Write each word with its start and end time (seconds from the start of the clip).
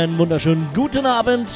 Einen 0.00 0.16
wunderschönen 0.16 0.66
guten 0.74 1.04
Abend. 1.04 1.46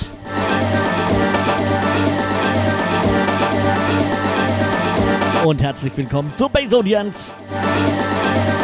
Und 5.46 5.62
herzlich 5.62 5.96
willkommen 5.96 6.30
zur 6.36 6.50
Base 6.50 6.76
Audience 6.76 7.30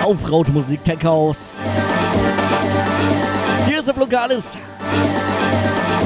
auf 0.05 0.31
Raute 0.31 0.53
Musik 0.53 0.85
Tech 0.85 1.03
House. 1.03 1.53
Hier 3.67 3.79
ist 3.79 3.89
der 3.89 3.95
Flokalis. 3.95 4.59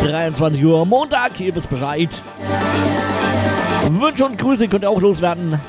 23 0.05 0.65
Uhr 0.65 0.87
Montag, 0.87 1.41
ihr 1.41 1.53
wisst 1.53 1.69
Bescheid. 1.69 2.23
Wünsche 3.91 4.25
und 4.25 4.39
Grüße 4.39 4.69
könnt 4.69 4.85
ihr 4.85 4.91
auch 4.91 5.01
loswerden 5.01 5.61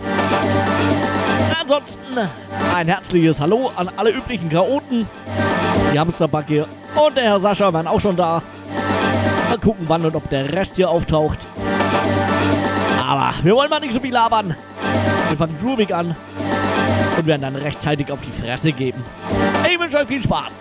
Ansonsten 1.61 2.29
ein 2.75 2.89
herzliches 2.89 3.41
Hallo 3.41 3.71
an 3.77 3.91
alle 3.97 4.11
üblichen 4.11 4.49
Chaoten. 4.51 5.07
Die 5.93 5.99
Hamsterbacke 5.99 6.67
und 6.95 7.17
der 7.17 7.25
Herr 7.25 7.41
Sascha 7.41 7.73
waren 7.73 7.87
auch 7.87 8.01
schon 8.01 8.17
da. 8.17 8.43
Mal 9.49 9.59
gucken, 9.59 9.85
wann 9.89 10.05
und 10.05 10.15
ob 10.15 10.29
der 10.29 10.53
Rest 10.53 10.77
hier 10.77 10.91
auftaucht. 10.91 11.39
Aber 13.07 13.35
wir 13.43 13.55
wollen 13.55 13.71
mal 13.71 13.81
nicht 13.81 13.93
so 13.93 14.01
viel 14.01 14.13
labern. 14.13 14.55
Wir 15.29 15.37
fangen 15.37 15.57
groovig 15.61 15.95
an 15.95 16.15
und 17.17 17.27
werden 17.27 17.43
dann 17.43 17.57
rechtzeitig 17.57 18.11
auf 18.11 18.19
die 18.21 18.43
Fresse 18.43 18.73
geben. 18.73 19.03
Ich 19.71 19.79
wünsche 19.79 19.99
euch 19.99 20.09
viel 20.09 20.23
Spaß. 20.23 20.55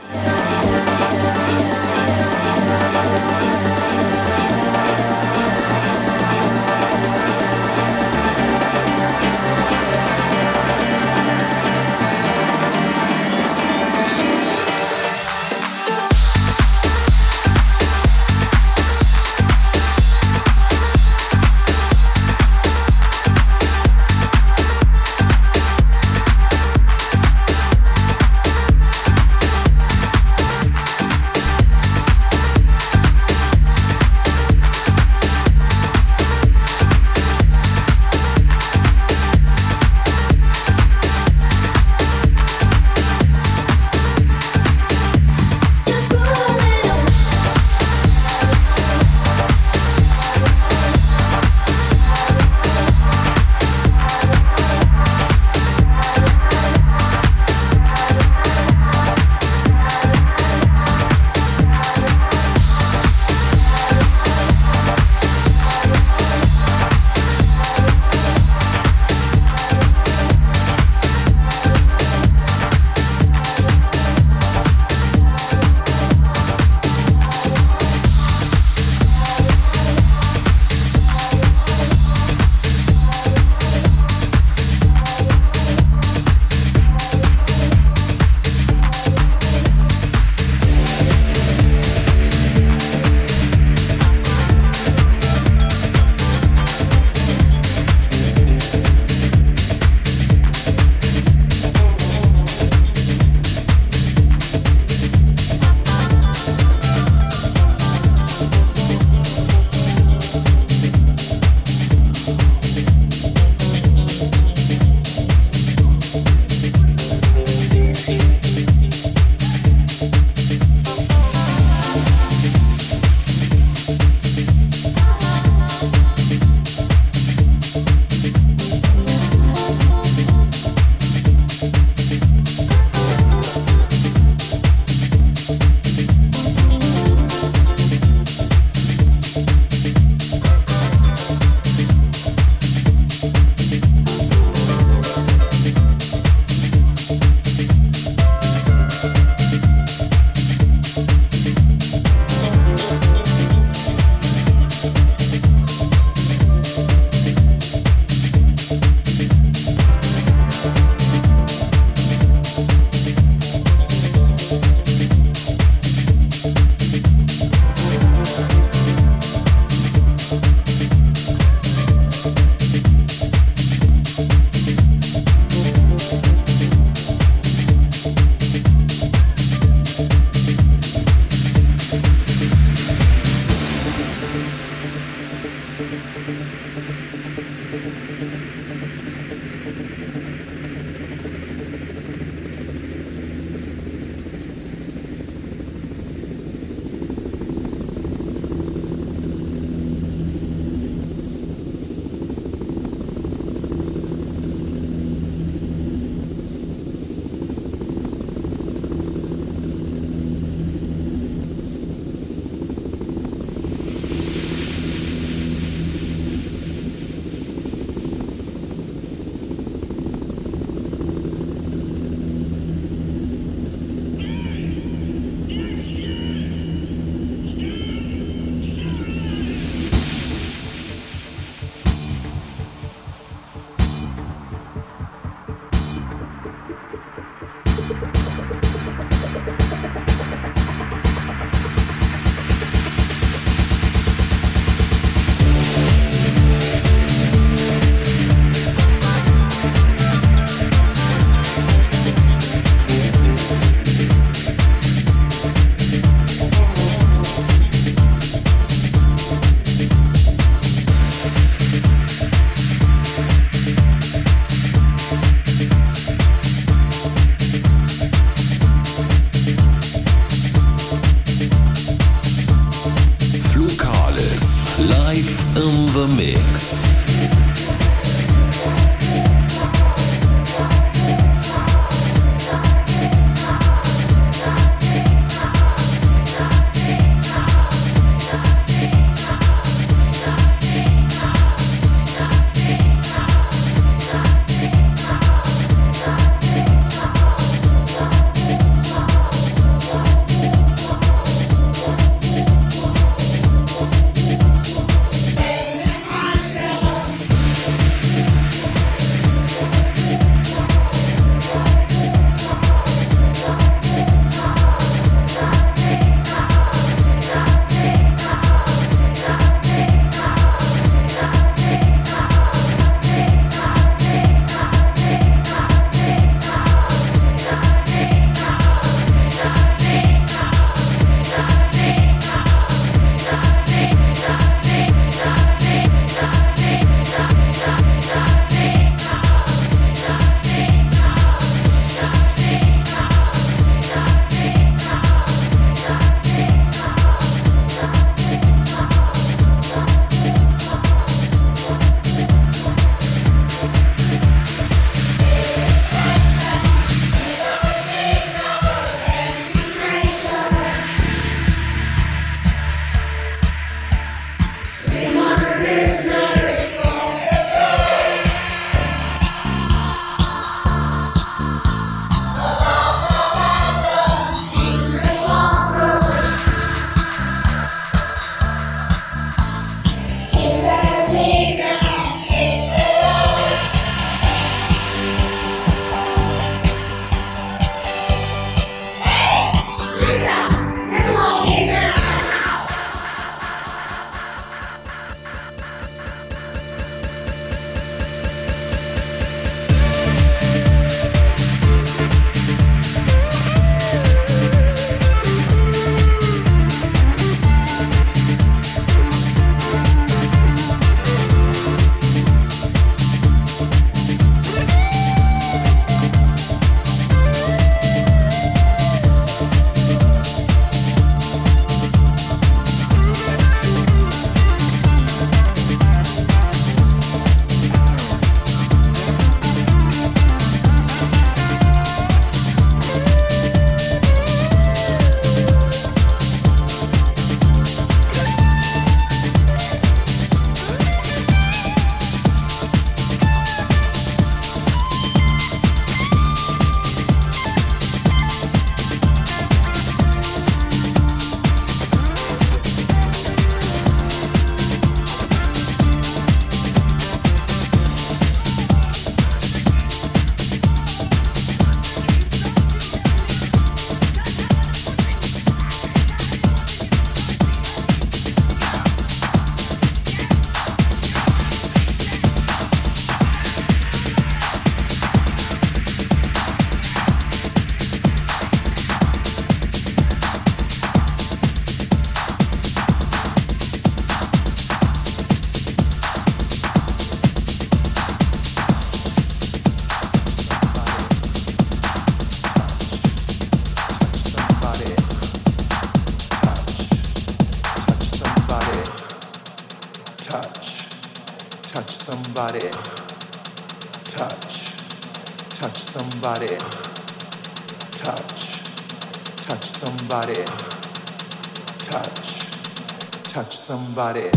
Somebody. 513.68 514.37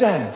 stand. 0.00 0.29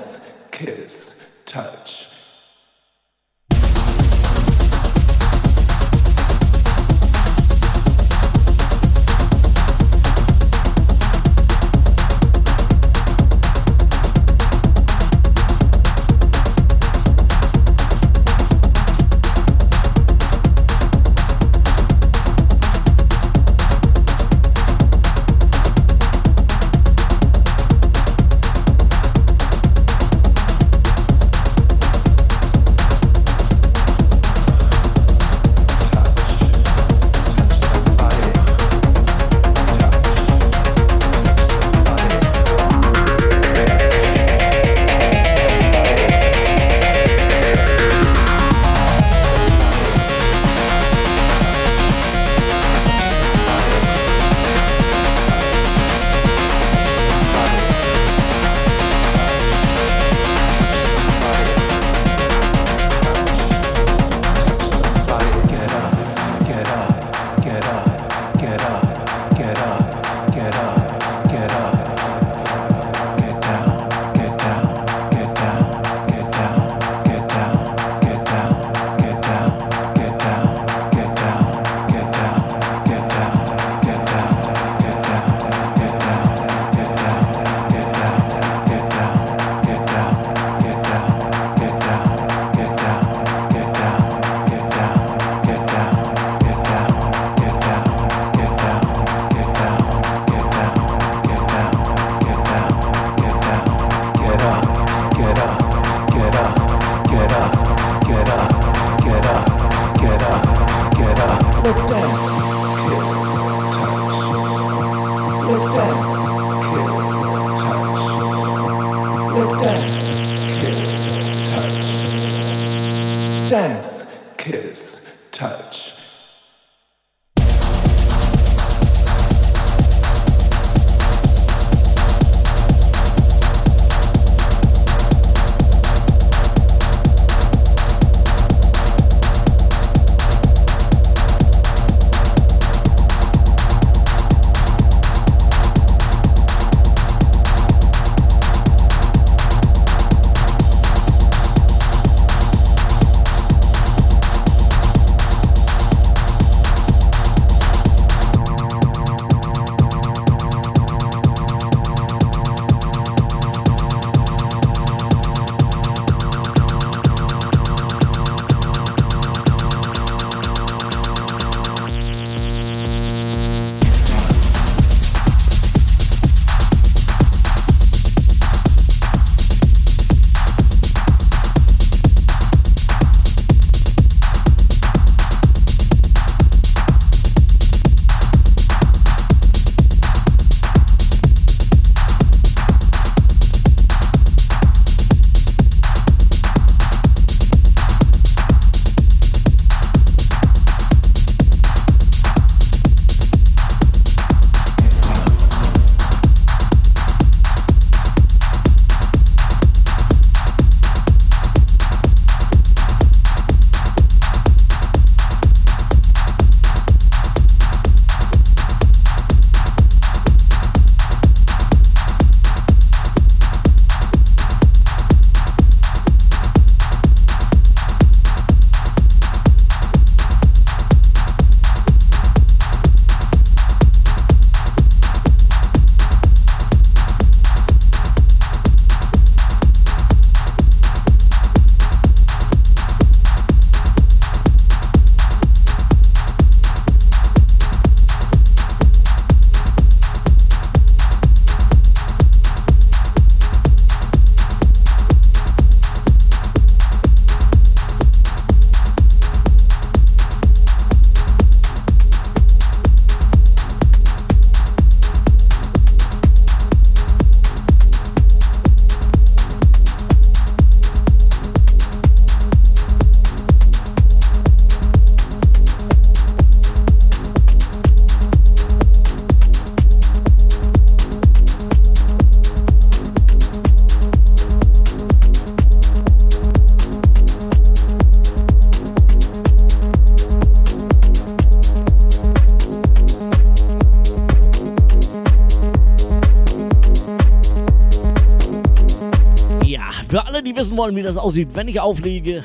Wissen 300.74 300.78
wollen, 300.78 300.96
wie 300.96 301.02
das 301.02 301.16
aussieht, 301.16 301.48
wenn 301.54 301.68
ich 301.68 301.80
auflege, 301.80 302.44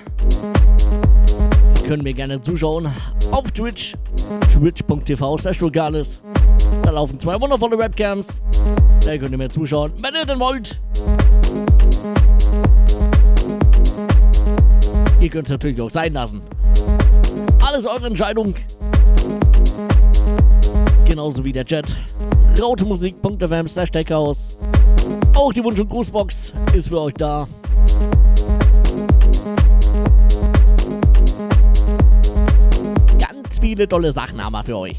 können 1.88 2.04
mir 2.04 2.14
gerne 2.14 2.40
zuschauen 2.40 2.88
auf 3.32 3.50
Twitch, 3.52 3.96
twitch.tv 4.54 5.38
slash 5.38 5.60
Da 6.84 6.92
laufen 6.92 7.20
zwei 7.20 7.42
wundervolle 7.42 7.78
Webcams. 7.78 8.42
Da 9.04 9.18
könnt 9.18 9.32
ihr 9.32 9.38
mir 9.38 9.50
zuschauen, 9.50 9.92
wenn 10.02 10.14
ihr 10.14 10.26
denn 10.26 10.40
wollt. 10.40 10.80
Ihr 15.20 15.30
könnt 15.30 15.46
es 15.46 15.52
natürlich 15.52 15.82
auch 15.82 15.90
sein 15.90 16.14
lassen. 16.14 16.42
Alles 17.66 17.88
eure 17.88 18.08
Entscheidung. 18.08 18.54
Genauso 21.06 21.44
wie 21.44 21.52
der 21.52 21.66
Chat. 21.66 21.96
Rautemusik.fm 22.62 23.68
slash. 23.68 23.90
Auch 25.34 25.54
die 25.54 25.64
Wunsch- 25.64 25.80
und 25.80 25.90
Grußbox 25.90 26.54
ist 26.76 26.90
für 26.90 27.02
euch 27.02 27.14
da. 27.16 27.48
Viele 33.80 33.88
tolle 33.88 34.12
Sachen 34.12 34.44
haben 34.44 34.52
wir 34.52 34.64
für 34.66 34.78
euch. 34.78 34.98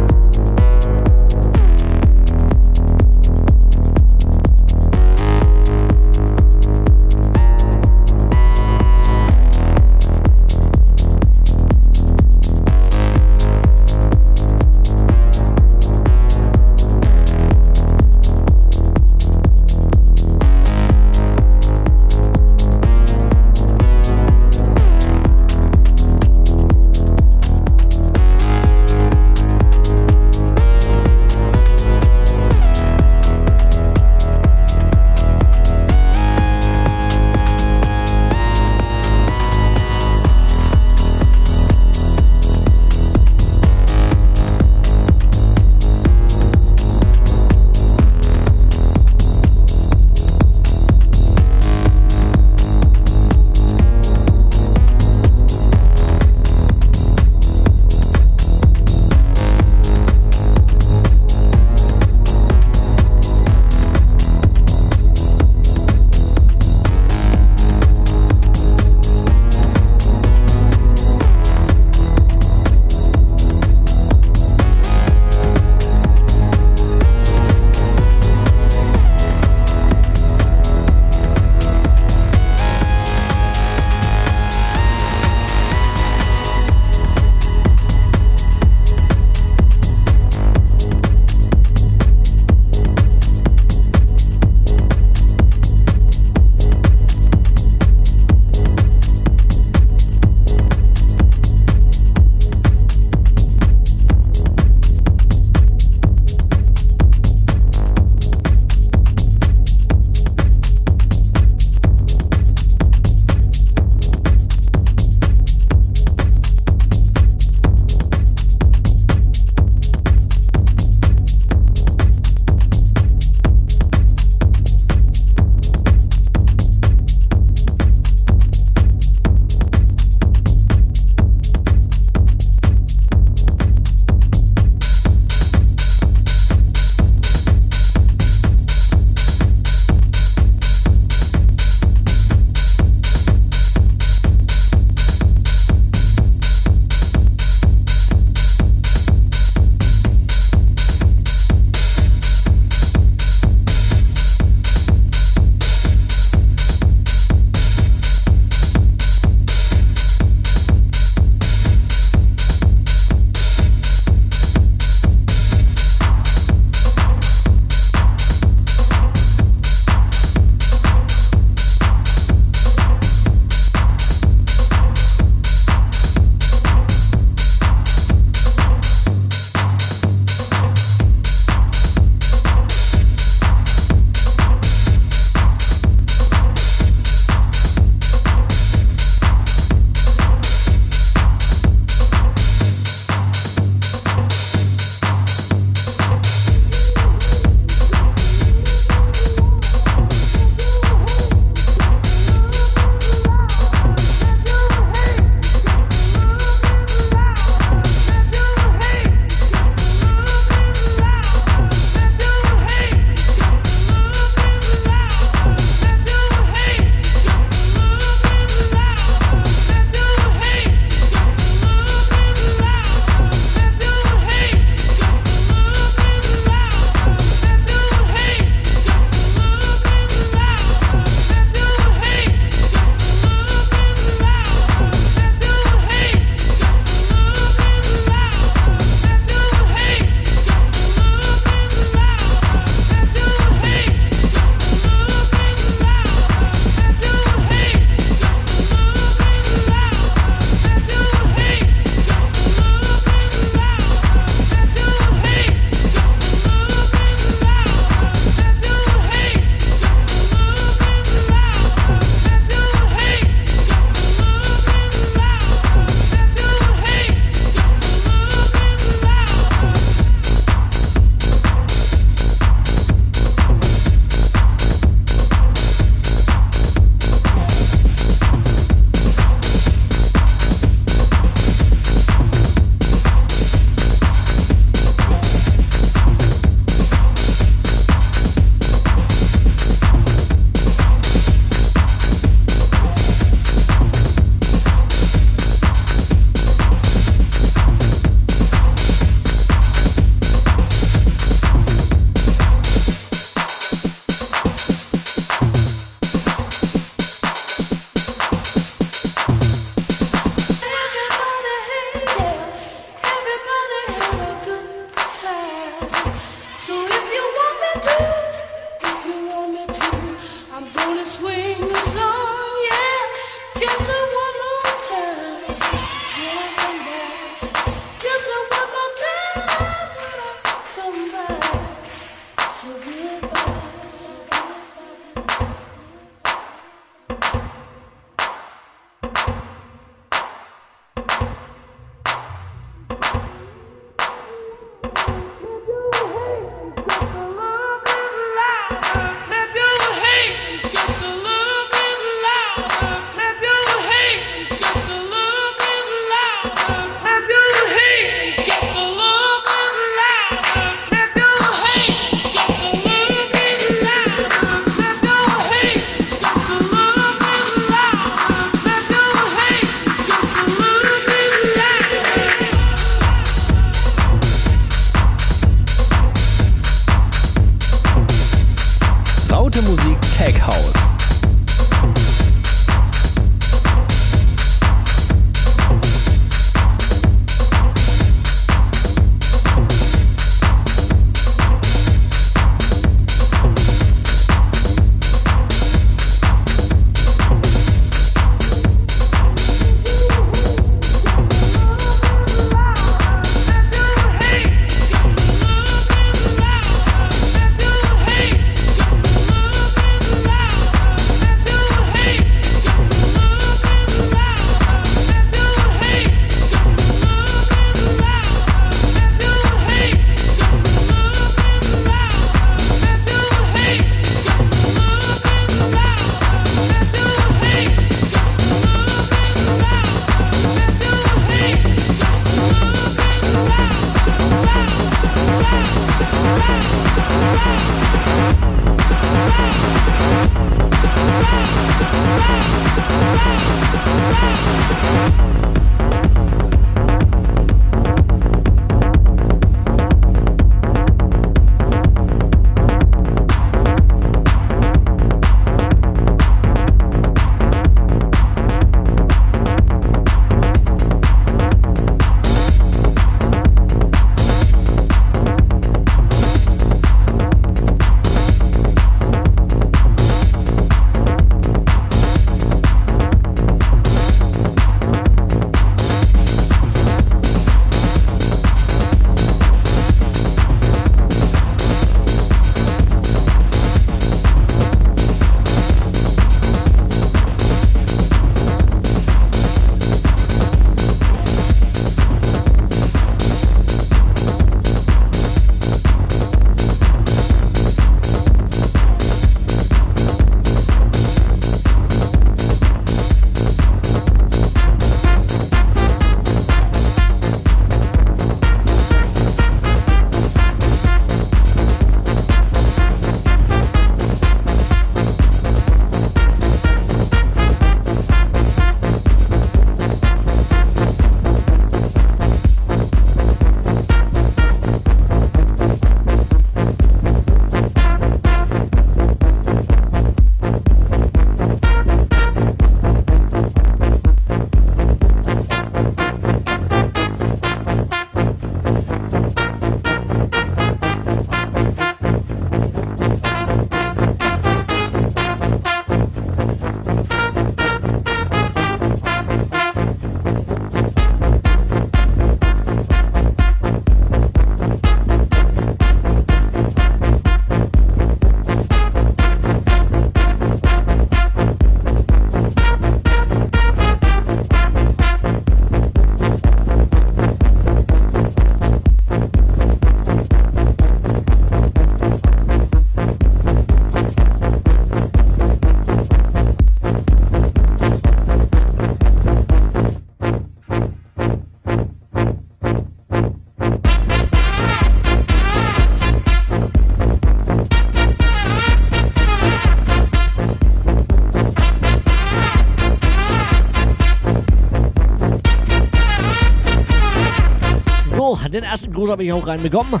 Den 598.50 598.64
ersten 598.64 598.92
Gruß 598.92 599.10
habe 599.10 599.24
ich 599.24 599.32
auch 599.32 599.46
reinbekommen. 599.46 600.00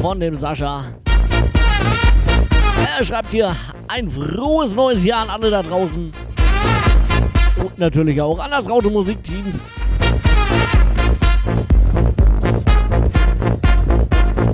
Von 0.00 0.20
dem 0.20 0.34
Sascha. 0.34 0.84
Er 2.98 3.04
schreibt 3.04 3.32
hier 3.32 3.54
ein 3.88 4.08
frohes 4.08 4.74
neues 4.74 5.04
Jahr 5.04 5.22
an 5.22 5.30
alle 5.30 5.50
da 5.50 5.62
draußen. 5.62 6.12
Und 7.56 7.78
natürlich 7.78 8.20
auch 8.20 8.38
an 8.38 8.50
das 8.50 8.68
Raute 8.68 8.88
Musikteam. 8.88 9.60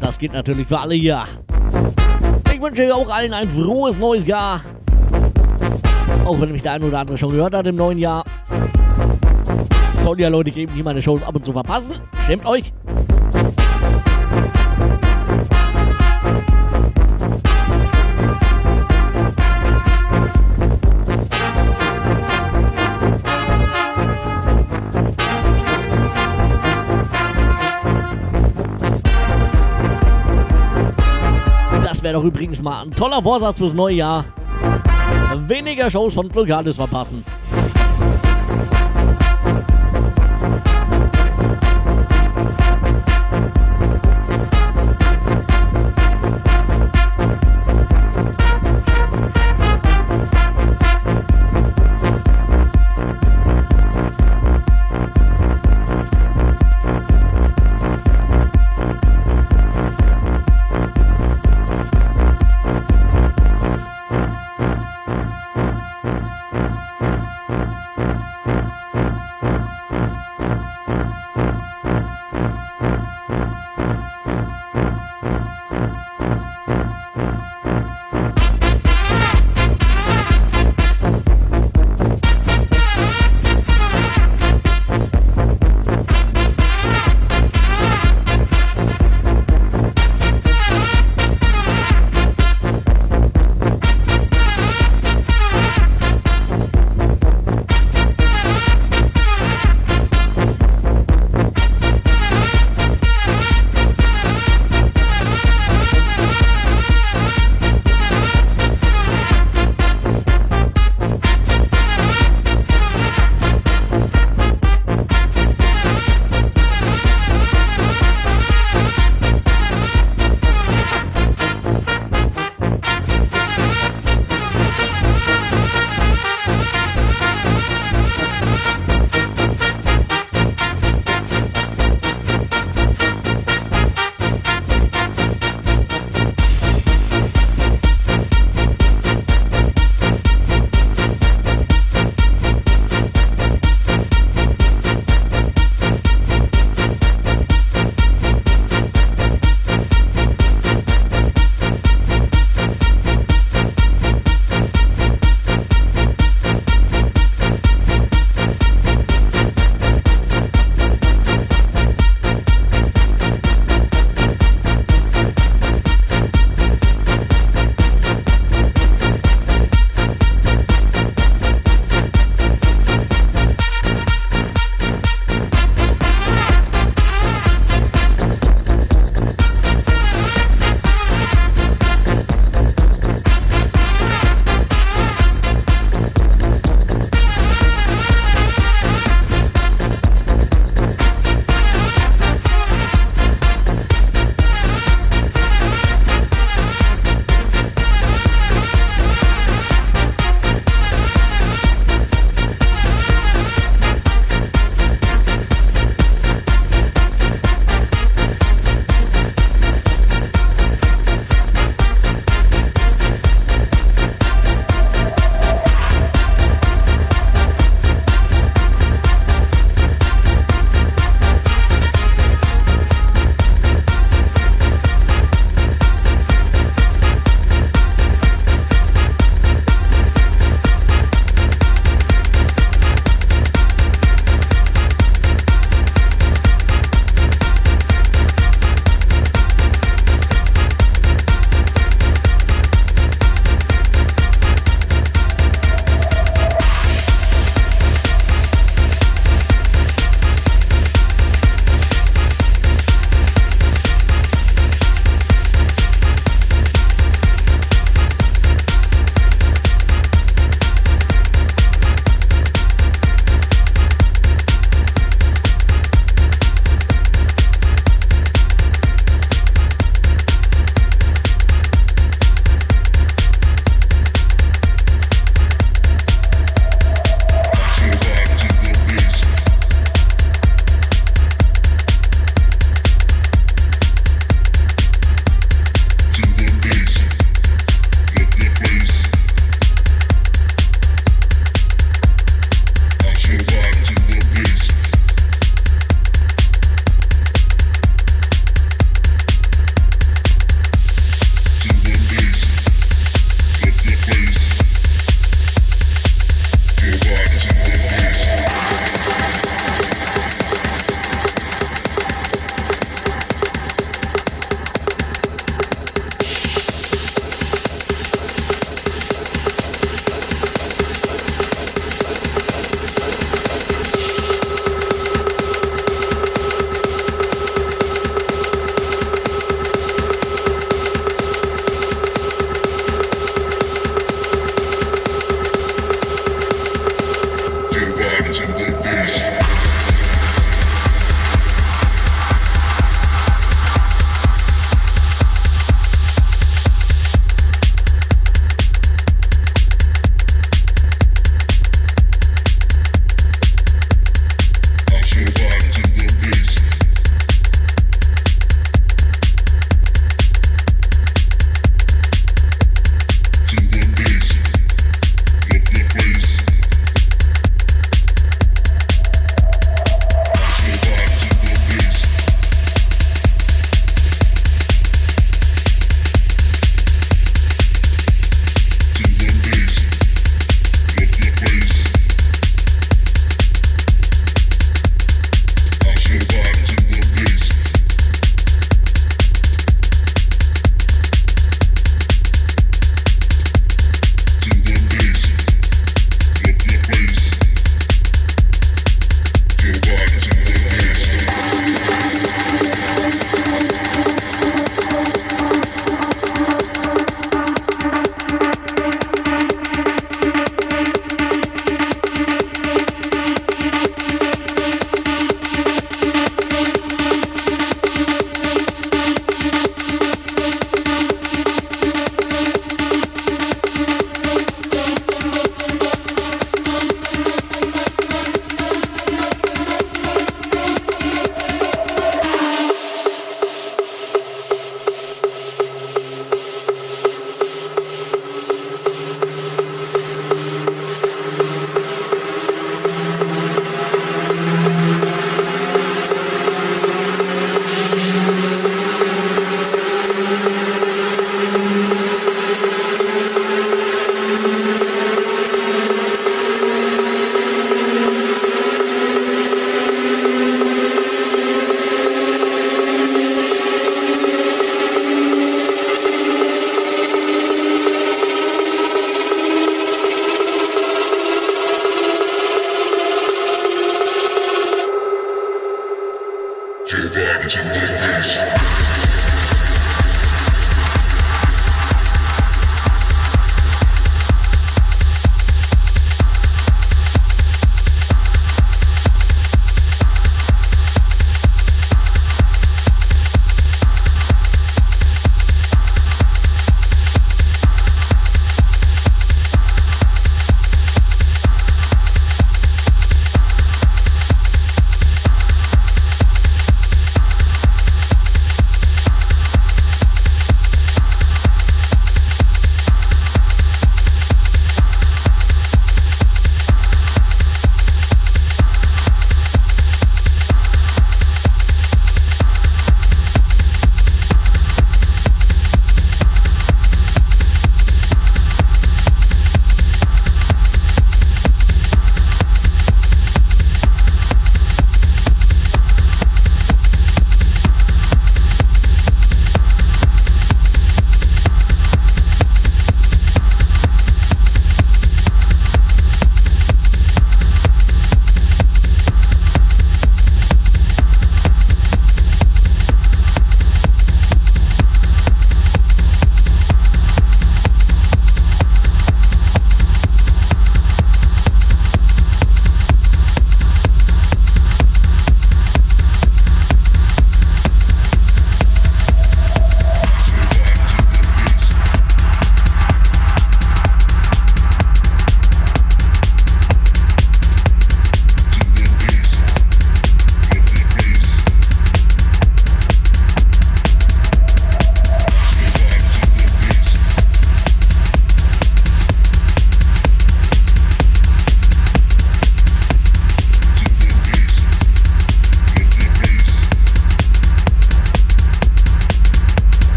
Das 0.00 0.18
geht 0.18 0.32
natürlich 0.32 0.68
für 0.68 0.78
alle 0.78 0.94
hier. 0.94 1.24
Ich 2.52 2.60
wünsche 2.60 2.84
euch 2.84 2.92
auch 2.92 3.08
allen 3.08 3.34
ein 3.34 3.48
frohes 3.48 3.98
neues 3.98 4.26
Jahr. 4.26 4.60
Auch 6.24 6.40
wenn 6.40 6.52
mich 6.52 6.62
der 6.62 6.72
ein 6.72 6.84
oder 6.84 7.00
andere 7.00 7.16
schon 7.16 7.32
gehört 7.32 7.54
hat 7.54 7.66
im 7.66 7.76
neuen 7.76 7.98
Jahr. 7.98 8.24
Soll 10.12 10.20
ja 10.20 10.28
Leute 10.28 10.50
geben, 10.50 10.74
die 10.76 10.82
meine 10.82 11.00
Shows 11.00 11.22
ab 11.22 11.36
und 11.36 11.42
zu 11.42 11.54
verpassen. 11.54 11.94
Schämt 12.26 12.44
euch. 12.44 12.70
Das 31.82 32.02
wäre 32.02 32.12
doch 32.12 32.24
übrigens 32.24 32.60
mal 32.60 32.82
ein 32.82 32.90
toller 32.90 33.22
Vorsatz 33.22 33.56
fürs 33.56 33.72
neue 33.72 33.94
Jahr. 33.94 34.26
Weniger 35.46 35.88
Shows 35.88 36.12
von 36.12 36.30
Flogalis 36.30 36.76
verpassen. 36.76 37.24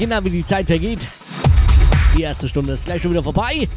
Kinder, 0.00 0.24
wie 0.24 0.30
die 0.30 0.46
Zeit 0.46 0.64
vergeht. 0.64 1.06
Die 2.16 2.22
erste 2.22 2.48
Stunde 2.48 2.72
ist 2.72 2.86
gleich 2.86 3.02
schon 3.02 3.10
wieder 3.10 3.22
vorbei. 3.22 3.68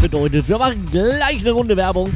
Bedeutet, 0.00 0.48
wir 0.48 0.58
machen 0.58 0.84
gleich 0.90 1.42
eine 1.42 1.52
Runde 1.52 1.76
Werbung. 1.76 2.10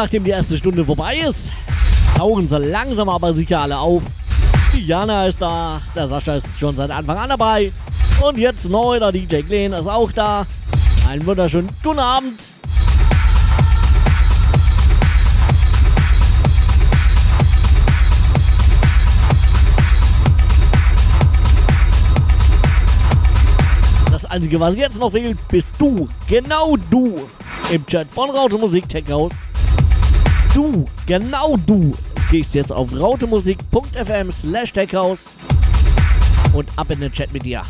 Nachdem 0.00 0.24
die 0.24 0.30
erste 0.30 0.56
Stunde 0.56 0.82
vorbei 0.82 1.18
ist, 1.28 1.52
tauchen 2.16 2.48
sie 2.48 2.56
langsam 2.56 3.10
aber 3.10 3.34
sicher 3.34 3.60
alle 3.60 3.76
auf. 3.76 4.02
Die 4.72 4.86
Jana 4.86 5.26
ist 5.26 5.42
da, 5.42 5.82
der 5.94 6.08
Sascha 6.08 6.36
ist 6.36 6.58
schon 6.58 6.74
seit 6.74 6.90
Anfang 6.90 7.18
an 7.18 7.28
dabei. 7.28 7.70
Und 8.22 8.38
jetzt 8.38 8.66
neu, 8.70 8.98
der 8.98 9.12
DJ 9.12 9.42
Glenn 9.42 9.74
ist 9.74 9.86
auch 9.86 10.10
da. 10.10 10.46
Einen 11.06 11.26
wunderschönen 11.26 11.68
guten 11.82 11.98
Abend. 11.98 12.40
Das 24.10 24.24
Einzige, 24.24 24.58
was 24.60 24.76
jetzt 24.76 24.98
noch 24.98 25.12
fehlt, 25.12 25.36
bist 25.48 25.74
du. 25.78 26.08
Genau 26.26 26.78
du. 26.90 27.20
Im 27.70 27.84
Chat 27.84 28.10
von 28.10 28.30
Raute 28.30 28.56
Musik 28.56 28.88
Tech 28.88 29.04
House. 29.10 29.32
Du, 30.54 30.84
genau 31.06 31.56
du, 31.66 31.94
gehst 32.30 32.54
jetzt 32.54 32.72
auf 32.72 32.90
rautemusik.fm 32.92 34.32
slash 34.32 34.72
techhouse 34.72 35.26
und 36.52 36.68
ab 36.76 36.90
in 36.90 37.00
den 37.00 37.12
Chat 37.12 37.32
mit 37.32 37.44
dir. 37.44 37.62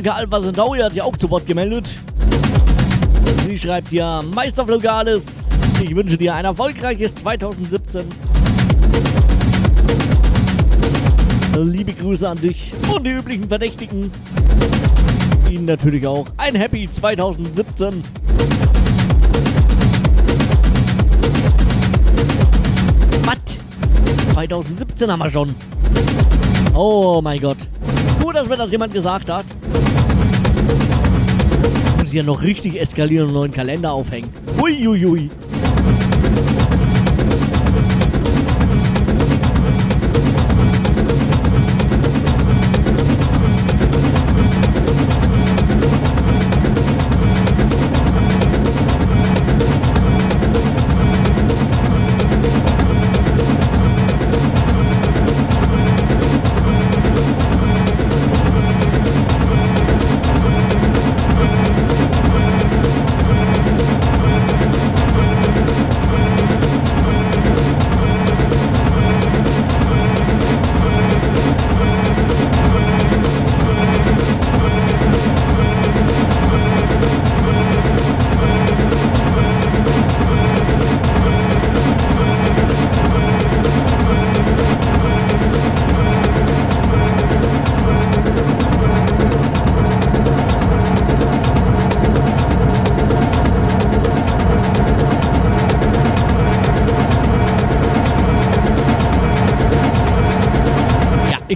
Aga 0.00 0.12
Alpha 0.12 0.40
Centauri 0.40 0.78
hat 0.78 0.94
sich 0.94 1.02
auch 1.02 1.14
zu 1.14 1.28
Wort 1.28 1.46
gemeldet. 1.46 1.94
Sie 3.44 3.58
schreibt 3.58 3.92
ja, 3.92 4.22
Meister 4.22 4.64
Flogales, 4.64 5.42
ich 5.82 5.94
wünsche 5.94 6.16
dir 6.16 6.34
ein 6.34 6.46
erfolgreiches 6.46 7.14
2017. 7.16 8.04
Liebe 11.58 11.92
Grüße 11.92 12.26
an 12.26 12.40
dich 12.40 12.72
und 12.90 13.04
die 13.04 13.10
üblichen 13.10 13.46
Verdächtigen. 13.46 14.10
Ihnen 15.50 15.66
natürlich 15.66 16.06
auch 16.06 16.26
ein 16.38 16.54
Happy 16.54 16.88
2017. 16.90 18.02
Was? 23.26 24.32
2017 24.32 25.12
haben 25.12 25.18
wir 25.18 25.28
schon. 25.28 25.54
Oh 26.72 27.20
mein 27.22 27.38
Gott. 27.38 27.58
Gut, 28.22 28.34
dass 28.34 28.48
mir 28.48 28.56
das 28.56 28.70
jemand 28.70 28.94
gesagt 28.94 29.28
hat. 29.28 29.44
Ich 32.10 32.16
ja 32.16 32.24
noch 32.24 32.42
richtig 32.42 32.80
eskalieren 32.80 33.26
und 33.26 33.28
einen 33.28 33.38
neuen 33.38 33.52
Kalender 33.52 33.92
aufhängen. 33.92 34.30
Uiuiui. 34.60 35.04
Ui, 35.04 35.06
ui. 35.06 35.30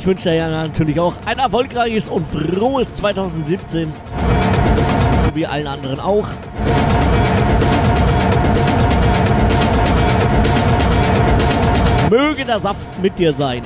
Ich 0.05 0.09
wünsche 0.09 0.28
dir 0.28 0.48
natürlich 0.48 1.01
auch 1.01 1.14
ein 1.24 1.39
erfolgreiches 1.39 2.10
und 2.10 2.26
frohes 2.26 2.94
2017. 2.97 3.90
Wie 5.32 5.47
allen 5.47 5.66
anderen 5.66 5.98
auch. 5.98 6.26
Möge 12.10 12.44
der 12.44 12.59
Saft 12.59 13.01
mit 13.01 13.18
dir 13.18 13.32
sein. 13.32 13.62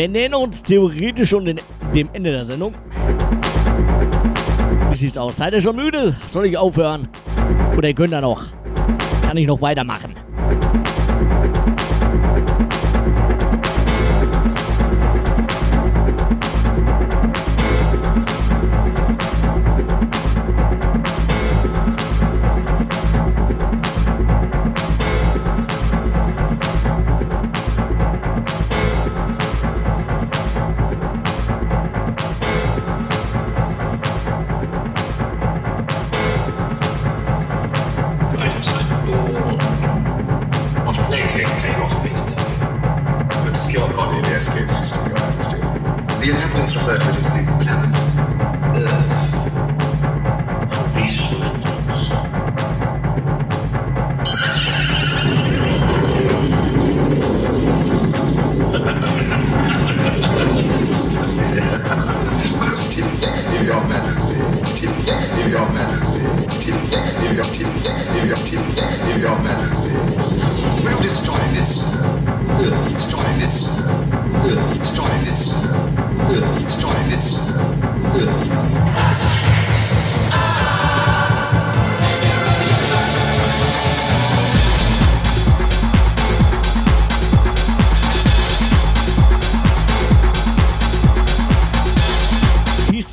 Wir 0.00 0.08
nähern 0.08 0.32
uns 0.32 0.62
theoretisch 0.62 1.28
schon 1.28 1.44
den, 1.44 1.60
dem 1.94 2.08
Ende 2.14 2.30
der 2.30 2.42
Sendung. 2.42 2.72
Wie 4.88 4.96
sieht's 4.96 5.18
aus? 5.18 5.36
Seid 5.36 5.52
ihr 5.52 5.60
schon 5.60 5.76
müde? 5.76 6.16
Soll 6.26 6.46
ich 6.46 6.56
aufhören? 6.56 7.06
Oder 7.76 7.88
ihr 7.88 7.94
könnt 7.94 8.14
da 8.14 8.22
noch? 8.22 8.46
Kann 9.20 9.36
ich 9.36 9.46
noch 9.46 9.60
weitermachen? 9.60 10.09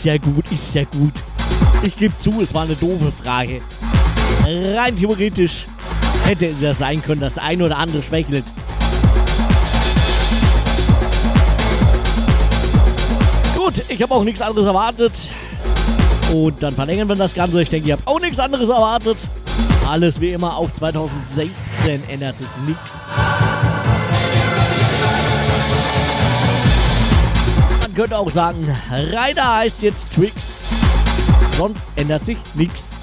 Ja 0.07 0.17
gut, 0.17 0.49
ist 0.53 0.73
ja 0.73 0.83
gut. 0.85 1.11
Ich 1.83 1.97
gebe 1.97 2.17
zu, 2.17 2.41
es 2.41 2.53
war 2.53 2.63
eine 2.63 2.75
doofe 2.75 3.11
Frage. 3.11 3.61
Rein 4.45 4.95
theoretisch 4.97 5.65
hätte 6.23 6.45
es 6.45 6.61
ja 6.61 6.73
sein 6.73 7.01
können, 7.01 7.19
dass 7.19 7.37
ein 7.37 7.61
oder 7.61 7.77
andere 7.77 8.01
schwächelt. 8.01 8.45
Gut, 13.57 13.83
ich 13.89 14.01
habe 14.01 14.13
auch 14.15 14.23
nichts 14.23 14.41
anderes 14.41 14.65
erwartet. 14.65 15.11
Und 16.33 16.63
dann 16.63 16.73
verlängern 16.73 17.09
wir 17.09 17.15
das 17.17 17.33
Ganze. 17.33 17.61
Ich 17.61 17.69
denke, 17.69 17.89
ihr 17.89 17.97
habt 17.97 18.07
auch 18.07 18.21
nichts 18.21 18.39
anderes 18.39 18.69
erwartet. 18.69 19.17
Alles 19.89 20.21
wie 20.21 20.31
immer, 20.31 20.55
auch 20.55 20.71
2016 20.73 21.51
ändert 22.07 22.37
sich 22.37 22.47
nichts. 22.65 22.93
Könnte 27.97 28.15
auch 28.15 28.29
sagen, 28.29 28.71
Ryder 28.91 29.55
heißt 29.55 29.81
jetzt 29.81 30.11
Twix. 30.11 30.59
Sonst 31.57 31.87
ändert 31.95 32.23
sich 32.23 32.37
nichts. 32.53 32.96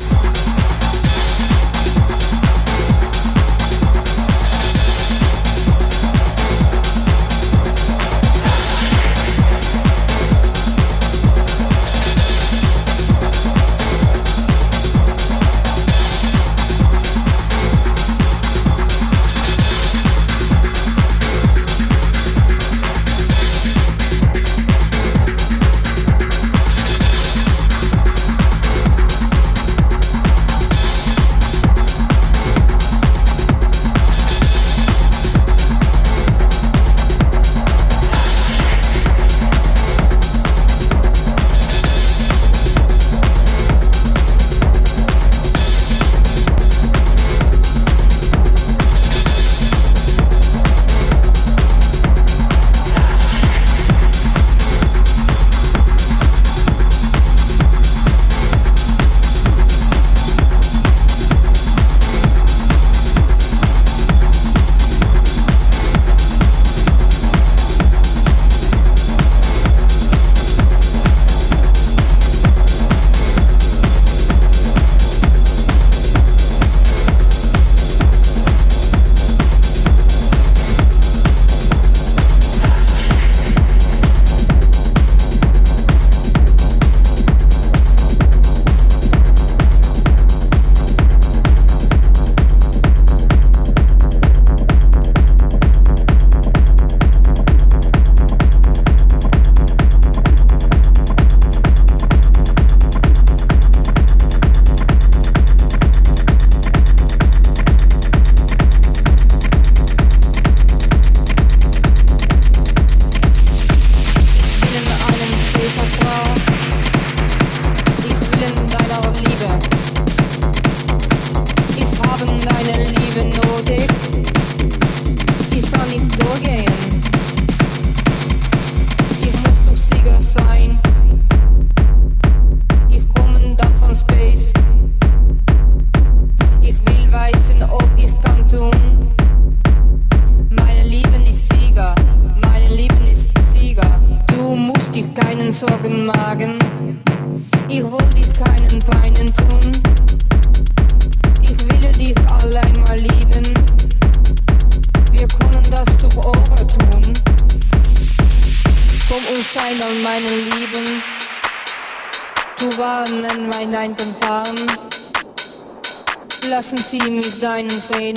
Lassen 167.62 167.70
Sie 167.70 168.13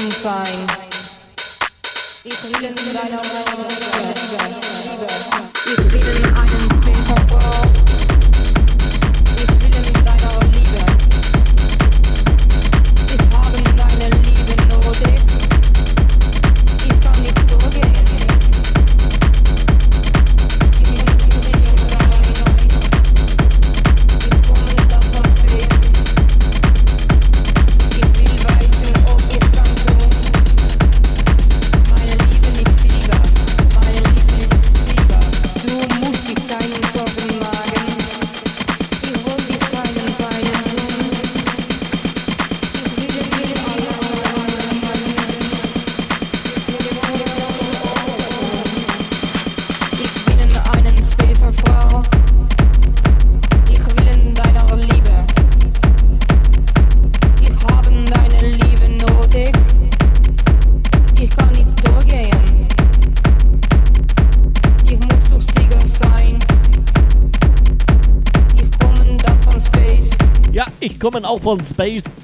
kommen 71.48 71.62
auch 71.62 71.66
von 71.66 71.66
Space. 71.66 72.17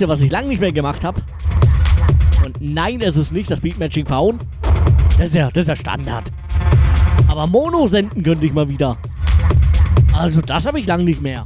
Ihr, 0.00 0.08
was 0.08 0.20
ich 0.20 0.30
lange 0.30 0.48
nicht 0.48 0.60
mehr 0.60 0.72
gemacht 0.72 1.04
habe? 1.04 1.22
Und 2.44 2.56
nein, 2.60 3.00
es 3.00 3.16
ist 3.16 3.32
nicht 3.32 3.50
das 3.50 3.60
Beatmatching 3.60 4.06
verhauen. 4.06 4.38
Das 5.18 5.28
ist 5.28 5.34
ja, 5.34 5.48
das 5.48 5.62
ist 5.62 5.68
ja 5.68 5.76
Standard. 5.76 6.30
Aber 7.28 7.46
Mono 7.46 7.86
senden 7.86 8.22
könnte 8.22 8.46
ich 8.46 8.52
mal 8.52 8.68
wieder. 8.68 8.96
Also 10.12 10.40
das 10.40 10.66
habe 10.66 10.80
ich 10.80 10.86
lange 10.86 11.04
nicht 11.04 11.22
mehr. 11.22 11.44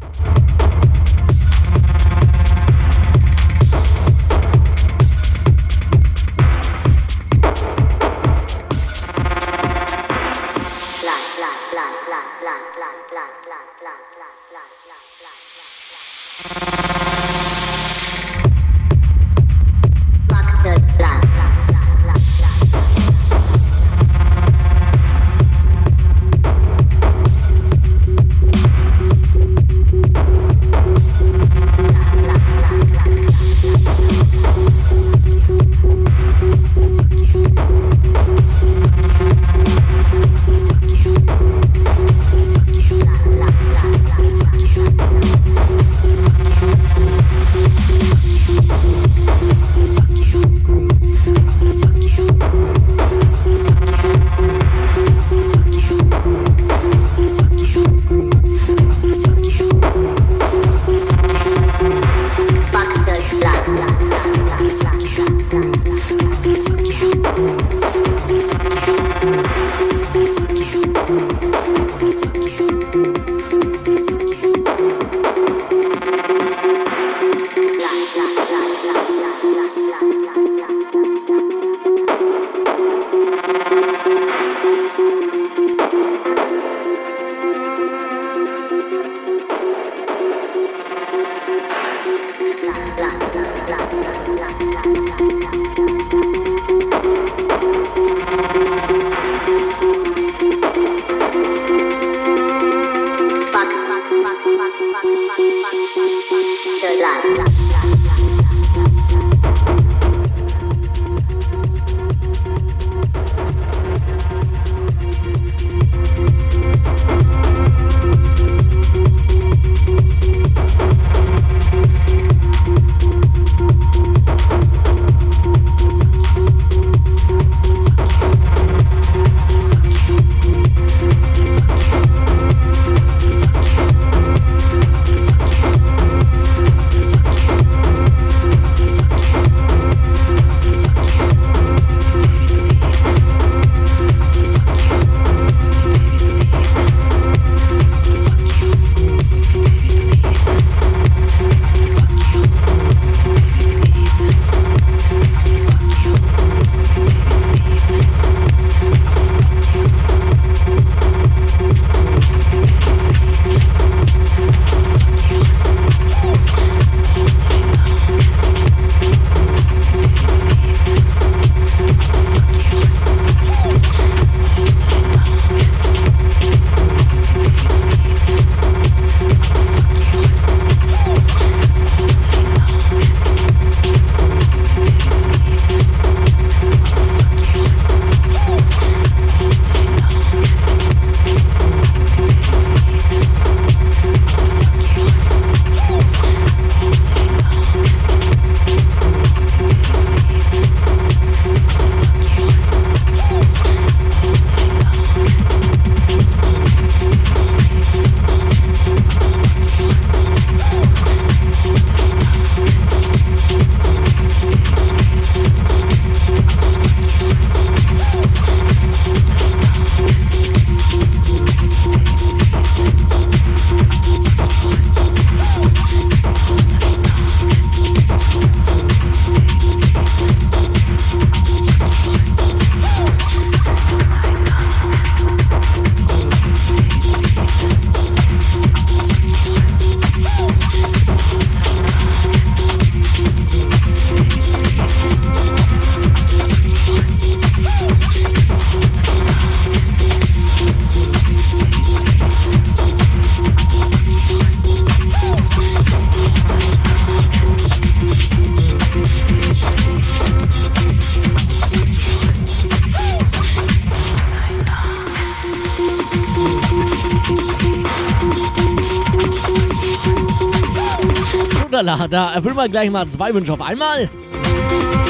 Hoppala, 271.85 272.09
da 272.09 272.35
erfüllen 272.35 272.56
wir 272.56 272.69
gleich 272.69 272.90
mal 272.90 273.09
zwei 273.09 273.35
Wünsche 273.35 273.52
auf 273.52 273.61
einmal. 273.61 274.09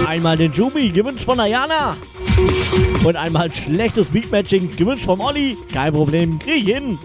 Einmal 0.07 0.37
den 0.37 0.53
Jumi, 0.53 0.91
gewünscht 0.91 1.25
von 1.25 1.39
Ayana. 1.39 1.97
Und 3.05 3.17
einmal 3.17 3.53
schlechtes 3.53 4.11
Beatmatching, 4.11 4.75
gewünscht 4.77 5.05
vom 5.05 5.21
Olli. 5.21 5.57
Kein 5.73 5.93
Problem, 5.93 6.39
krieg 6.39 6.69
ich 6.69 6.75
hin. 6.75 6.99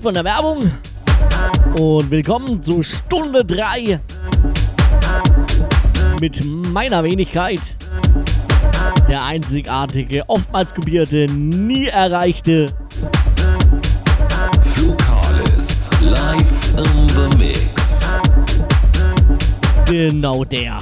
Zurück 0.00 0.02
von 0.02 0.14
der 0.14 0.24
Werbung 0.24 0.70
und 1.78 2.10
willkommen 2.10 2.62
zu 2.62 2.82
Stunde 2.82 3.44
3 3.44 4.00
mit 6.20 6.44
meiner 6.44 7.04
Wenigkeit. 7.04 7.76
Der 9.08 9.24
einzigartige, 9.24 10.22
oftmals 10.28 10.74
kopierte, 10.74 11.26
nie 11.26 11.86
erreichte 11.86 12.72
Flukalis 14.60 15.90
live 16.00 16.74
in 16.78 17.08
the 17.08 17.36
mix. 17.36 18.06
Genau 19.86 20.44
der. 20.44 20.78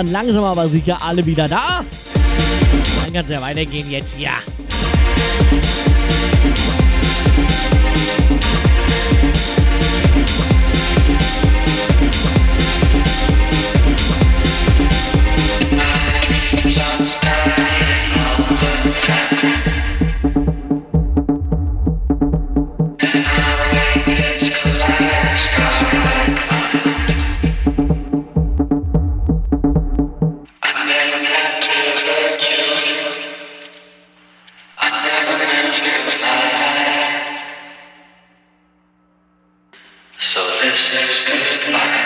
Dann 0.00 0.12
langsam 0.12 0.44
aber 0.44 0.66
sicher 0.66 0.96
alle 1.02 1.24
wieder 1.26 1.46
da. 1.46 1.80
Dann 3.04 3.12
kann 3.12 3.24
es 3.24 3.30
ja 3.30 3.42
weitergehen 3.42 3.90
jetzt, 3.90 4.18
ja. 4.18 4.38
this 40.88 41.20
goodbye. 41.26 41.99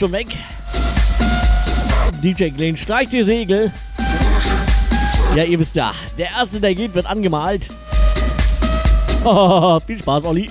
Schon 0.00 0.12
weg. 0.12 0.28
DJ 2.22 2.48
Glenn 2.48 2.74
streicht 2.74 3.12
die 3.12 3.22
Segel. 3.22 3.70
Ja, 5.36 5.44
ihr 5.44 5.58
wisst 5.58 5.76
ja, 5.76 5.92
der 6.16 6.30
erste, 6.30 6.58
der 6.58 6.74
geht, 6.74 6.94
wird 6.94 7.04
angemalt. 7.04 7.68
Viel 9.86 9.98
Spaß, 9.98 10.24
Olli. 10.24 10.50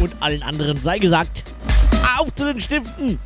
Und 0.00 0.14
allen 0.20 0.42
anderen 0.44 0.76
sei 0.76 0.98
gesagt, 0.98 1.42
auf 2.16 2.32
zu 2.36 2.44
den 2.44 2.60
Stiften! 2.60 3.18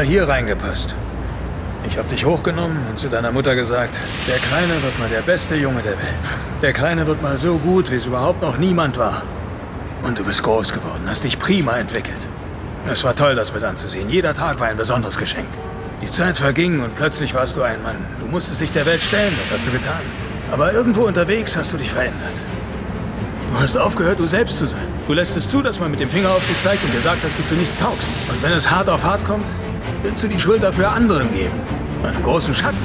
Mal 0.00 0.06
hier 0.06 0.26
reingepasst. 0.26 0.94
Ich 1.86 1.98
habe 1.98 2.08
dich 2.08 2.24
hochgenommen 2.24 2.78
und 2.88 2.98
zu 2.98 3.10
deiner 3.10 3.32
Mutter 3.32 3.54
gesagt, 3.54 3.94
der 4.26 4.38
Kleine 4.38 4.82
wird 4.82 4.98
mal 4.98 5.10
der 5.10 5.20
beste 5.20 5.56
Junge 5.56 5.82
der 5.82 5.92
Welt. 5.92 6.24
Der 6.62 6.72
Kleine 6.72 7.06
wird 7.06 7.20
mal 7.20 7.36
so 7.36 7.58
gut, 7.58 7.90
wie 7.90 7.96
es 7.96 8.06
überhaupt 8.06 8.40
noch 8.40 8.56
niemand 8.56 8.96
war. 8.96 9.20
Und 10.02 10.18
du 10.18 10.24
bist 10.24 10.42
groß 10.42 10.72
geworden, 10.72 11.02
hast 11.06 11.24
dich 11.24 11.38
prima 11.38 11.76
entwickelt. 11.76 12.26
Es 12.90 13.04
war 13.04 13.14
toll, 13.14 13.34
das 13.34 13.52
mit 13.52 13.62
anzusehen. 13.62 14.08
Jeder 14.08 14.32
Tag 14.32 14.58
war 14.58 14.68
ein 14.68 14.78
besonderes 14.78 15.18
Geschenk. 15.18 15.48
Die 16.00 16.08
Zeit 16.08 16.38
verging 16.38 16.80
und 16.80 16.94
plötzlich 16.94 17.34
warst 17.34 17.58
du 17.58 17.62
ein 17.62 17.82
Mann. 17.82 17.98
Du 18.20 18.26
musstest 18.26 18.62
dich 18.62 18.72
der 18.72 18.86
Welt 18.86 19.02
stellen, 19.02 19.34
das 19.38 19.52
hast 19.52 19.66
du 19.66 19.70
getan. 19.70 20.00
Aber 20.50 20.72
irgendwo 20.72 21.02
unterwegs 21.02 21.58
hast 21.58 21.74
du 21.74 21.76
dich 21.76 21.90
verändert. 21.90 22.38
Du 23.52 23.60
hast 23.60 23.76
aufgehört, 23.76 24.18
du 24.18 24.26
selbst 24.26 24.56
zu 24.56 24.66
sein. 24.66 24.88
Du 25.06 25.12
lässt 25.12 25.36
es 25.36 25.50
zu, 25.50 25.60
dass 25.60 25.78
man 25.78 25.90
mit 25.90 26.00
dem 26.00 26.08
Finger 26.08 26.30
auf 26.30 26.46
dich 26.48 26.62
zeigt 26.62 26.82
und 26.84 26.94
dir 26.94 27.02
sagt, 27.02 27.22
dass 27.22 27.36
du 27.36 27.46
zu 27.46 27.54
nichts 27.54 27.78
taugst. 27.78 28.08
Und 28.30 28.42
wenn 28.42 28.52
es 28.52 28.70
hart 28.70 28.88
auf 28.88 29.04
hart 29.04 29.22
kommt, 29.26 29.44
willst 30.02 30.24
du 30.24 30.28
die 30.28 30.38
Schuld 30.38 30.62
dafür 30.62 30.90
anderen 30.90 31.32
geben. 31.32 31.54
Einem 32.02 32.22
großen 32.22 32.54
Schatten. 32.54 32.78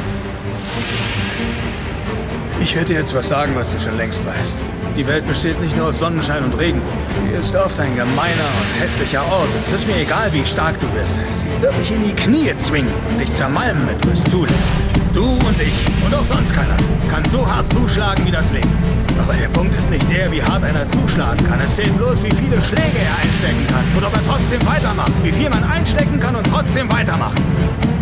Ich 2.59 2.75
werde 2.75 2.93
dir 2.93 2.99
jetzt 2.99 3.13
was 3.13 3.27
sagen, 3.27 3.53
was 3.55 3.71
du 3.71 3.79
schon 3.79 3.97
längst 3.97 4.25
weißt. 4.25 4.57
Die 4.97 5.05
Welt 5.07 5.27
besteht 5.27 5.59
nicht 5.59 5.75
nur 5.75 5.87
aus 5.87 5.99
Sonnenschein 5.99 6.43
und 6.43 6.57
Regenbogen. 6.57 6.97
Sie 7.25 7.35
ist 7.35 7.55
oft 7.55 7.79
ein 7.79 7.95
gemeiner 7.95 8.15
und 8.15 8.81
hässlicher 8.81 9.21
Ort. 9.23 9.49
es 9.67 9.81
ist 9.81 9.87
mir 9.87 9.97
egal, 9.97 10.31
wie 10.31 10.45
stark 10.45 10.79
du 10.79 10.87
bist. 10.87 11.19
Sie 11.37 11.61
wird 11.61 11.77
dich 11.77 11.91
in 11.91 12.03
die 12.03 12.13
Knie 12.13 12.55
zwingen 12.55 12.93
und 13.09 13.19
dich 13.19 13.31
zermalmen, 13.33 13.87
wenn 13.87 13.99
du 13.99 14.09
es 14.09 14.23
zulässt. 14.23 14.84
Du 15.15 15.23
und 15.23 15.61
ich 15.61 15.73
und 16.05 16.13
auch 16.13 16.25
sonst 16.25 16.53
keiner 16.53 16.75
kann 17.09 17.23
so 17.31 17.49
hart 17.49 17.65
zuschlagen 17.69 18.25
wie 18.25 18.31
das 18.31 18.51
Leben. 18.51 18.69
Aber 19.17 19.33
der 19.33 19.47
Punkt 19.47 19.73
ist 19.73 19.89
nicht 19.89 20.05
der, 20.11 20.29
wie 20.29 20.43
hart 20.43 20.61
einer 20.61 20.85
zuschlagen 20.85 21.41
kann. 21.47 21.61
Es 21.61 21.77
zählt 21.77 21.95
bloß, 21.95 22.21
wie 22.21 22.35
viele 22.35 22.61
Schläge 22.61 22.99
er 22.99 23.23
einstecken 23.23 23.65
kann 23.67 23.85
und 23.95 24.03
ob 24.03 24.13
er 24.13 24.21
trotzdem 24.27 24.59
weitermacht. 24.67 25.13
Wie 25.23 25.31
viel 25.31 25.49
man 25.49 25.63
einstecken 25.63 26.19
kann 26.19 26.35
und 26.35 26.45
trotzdem 26.45 26.91
weitermacht. 26.91 27.41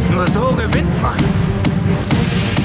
Nur 0.10 0.26
so 0.26 0.54
gewinnt 0.54 0.90
man. 1.04 1.14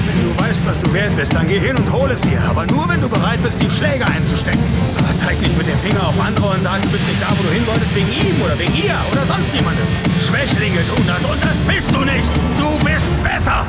Wenn 0.07 0.23
du 0.23 0.41
weißt, 0.41 0.65
was 0.65 0.79
du 0.79 0.91
wert 0.93 1.15
bist, 1.15 1.31
dann 1.35 1.47
geh 1.47 1.59
hin 1.59 1.75
und 1.75 1.93
hol 1.93 2.09
es 2.09 2.21
dir. 2.21 2.41
Aber 2.49 2.65
nur, 2.65 2.89
wenn 2.89 3.01
du 3.01 3.07
bereit 3.07 3.43
bist, 3.43 3.61
die 3.61 3.69
Schläge 3.69 4.07
einzustecken. 4.07 4.63
Aber 4.97 5.15
zeig 5.15 5.39
nicht 5.41 5.55
mit 5.59 5.67
dem 5.67 5.77
Finger 5.77 6.07
auf 6.07 6.19
andere 6.19 6.47
und 6.47 6.61
sag, 6.63 6.81
du 6.81 6.89
bist 6.89 7.07
nicht 7.07 7.21
da, 7.21 7.27
wo 7.37 7.43
du 7.43 7.53
hin 7.53 7.67
wolltest, 7.67 7.95
wegen 7.95 8.09
ihm 8.09 8.41
oder 8.41 8.57
wegen 8.57 8.73
ihr 8.73 8.97
oder 9.11 9.27
sonst 9.27 9.53
jemandem. 9.53 9.85
Schwächlinge 10.19 10.83
tun 10.87 11.05
das 11.05 11.23
und 11.23 11.37
das 11.45 11.57
bist 11.69 11.93
du 11.93 12.03
nicht. 12.03 12.31
Du 12.57 12.83
bist 12.83 13.05
besser. 13.23 13.63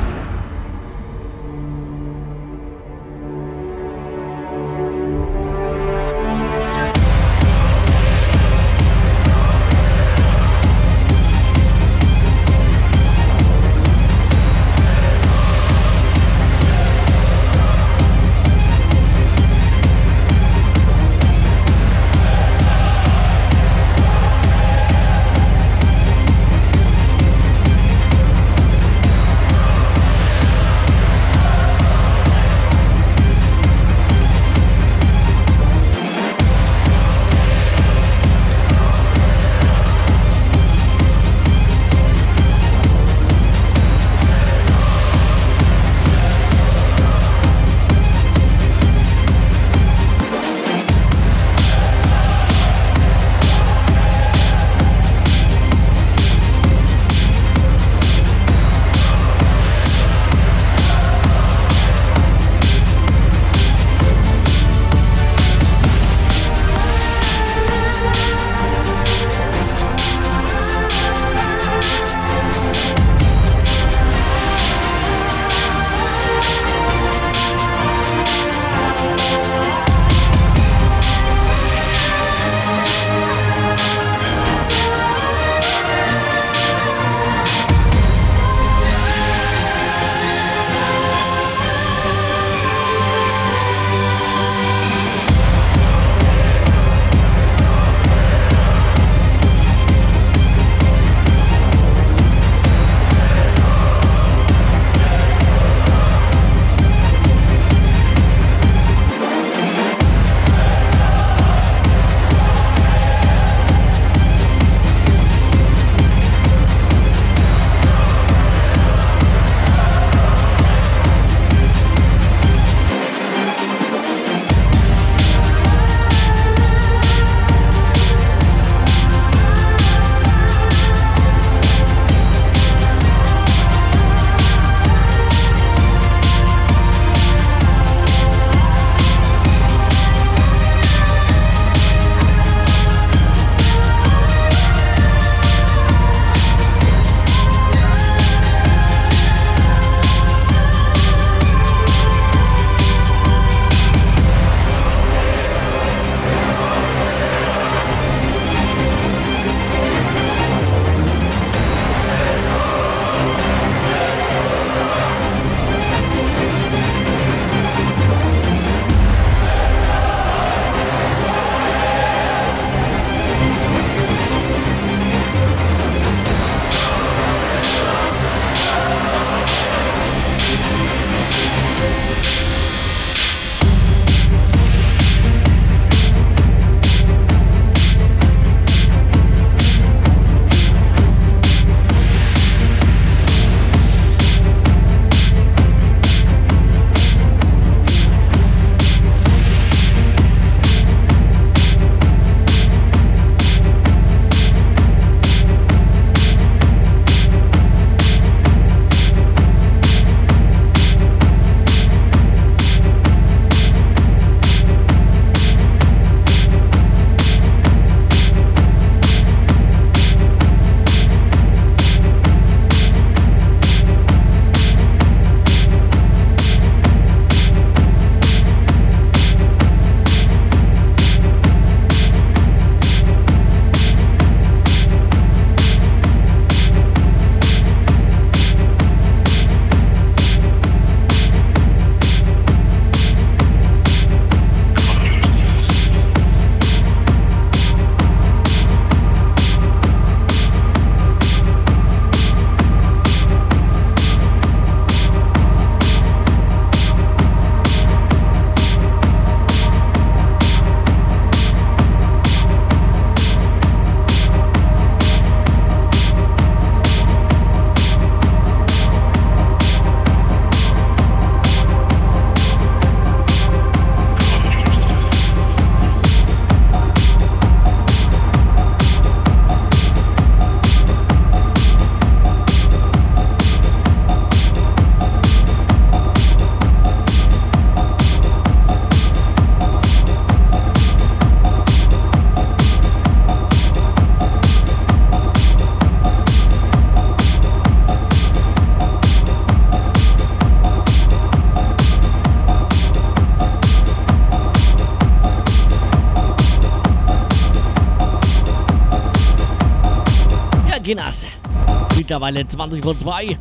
Mittlerweile 312.11 312.45
20 312.45 312.83
vor 312.83 312.97
2. 312.97 313.37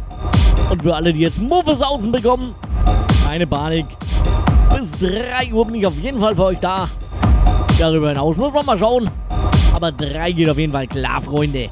Und 0.70 0.82
für 0.84 0.94
alle, 0.94 1.12
die 1.12 1.18
jetzt 1.18 1.40
Muffes 1.40 1.82
außen 1.82 2.12
bekommen, 2.12 2.54
keine 3.26 3.44
Panik. 3.44 3.84
Bis 4.72 4.92
3 4.92 5.52
Uhr 5.52 5.66
bin 5.66 5.74
ich 5.74 5.86
auf 5.88 5.96
jeden 5.96 6.20
Fall 6.20 6.36
für 6.36 6.44
euch 6.44 6.60
da. 6.60 6.88
Darüber 7.80 8.10
hinaus 8.10 8.36
muss 8.36 8.52
man 8.52 8.64
mal 8.64 8.78
schauen. 8.78 9.10
Aber 9.74 9.90
3 9.90 10.30
geht 10.30 10.48
auf 10.48 10.56
jeden 10.56 10.72
Fall 10.72 10.86
klar, 10.86 11.20
Freunde. 11.20 11.68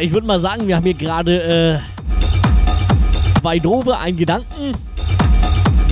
Ich 0.00 0.12
würde 0.12 0.26
mal 0.26 0.38
sagen, 0.38 0.66
wir 0.66 0.76
haben 0.76 0.84
hier 0.84 0.94
gerade 0.94 1.42
äh, 1.42 3.40
zwei 3.40 3.58
Doofe, 3.58 3.96
einen 3.96 4.16
Gedanken. 4.16 4.74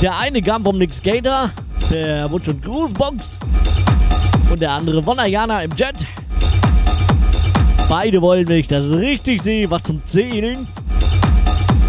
Der 0.02 0.16
eine 0.16 0.40
kam 0.40 0.64
vom 0.64 0.78
Nick 0.78 0.94
Skater, 0.94 1.50
der 1.90 2.30
Wunsch- 2.30 2.48
und 2.48 2.64
Grußbox. 2.64 3.38
Und 4.50 4.60
der 4.60 4.72
andere 4.72 5.02
von 5.02 5.18
Ayana 5.18 5.62
im 5.62 5.72
Jet. 5.76 5.96
Beide 7.88 8.22
wollen, 8.22 8.48
wenn 8.48 8.58
ich 8.58 8.68
das 8.68 8.90
richtig 8.90 9.42
sehe, 9.42 9.70
was 9.70 9.82
zum 9.82 10.04
Zählen. 10.06 10.66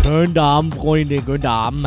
Könnt 0.06 0.38
ihr 0.38 0.41
haben, 0.41 0.72
Freunde, 0.72 1.22
könnt 1.22 1.45
ihr 1.45 1.51
haben. 1.51 1.85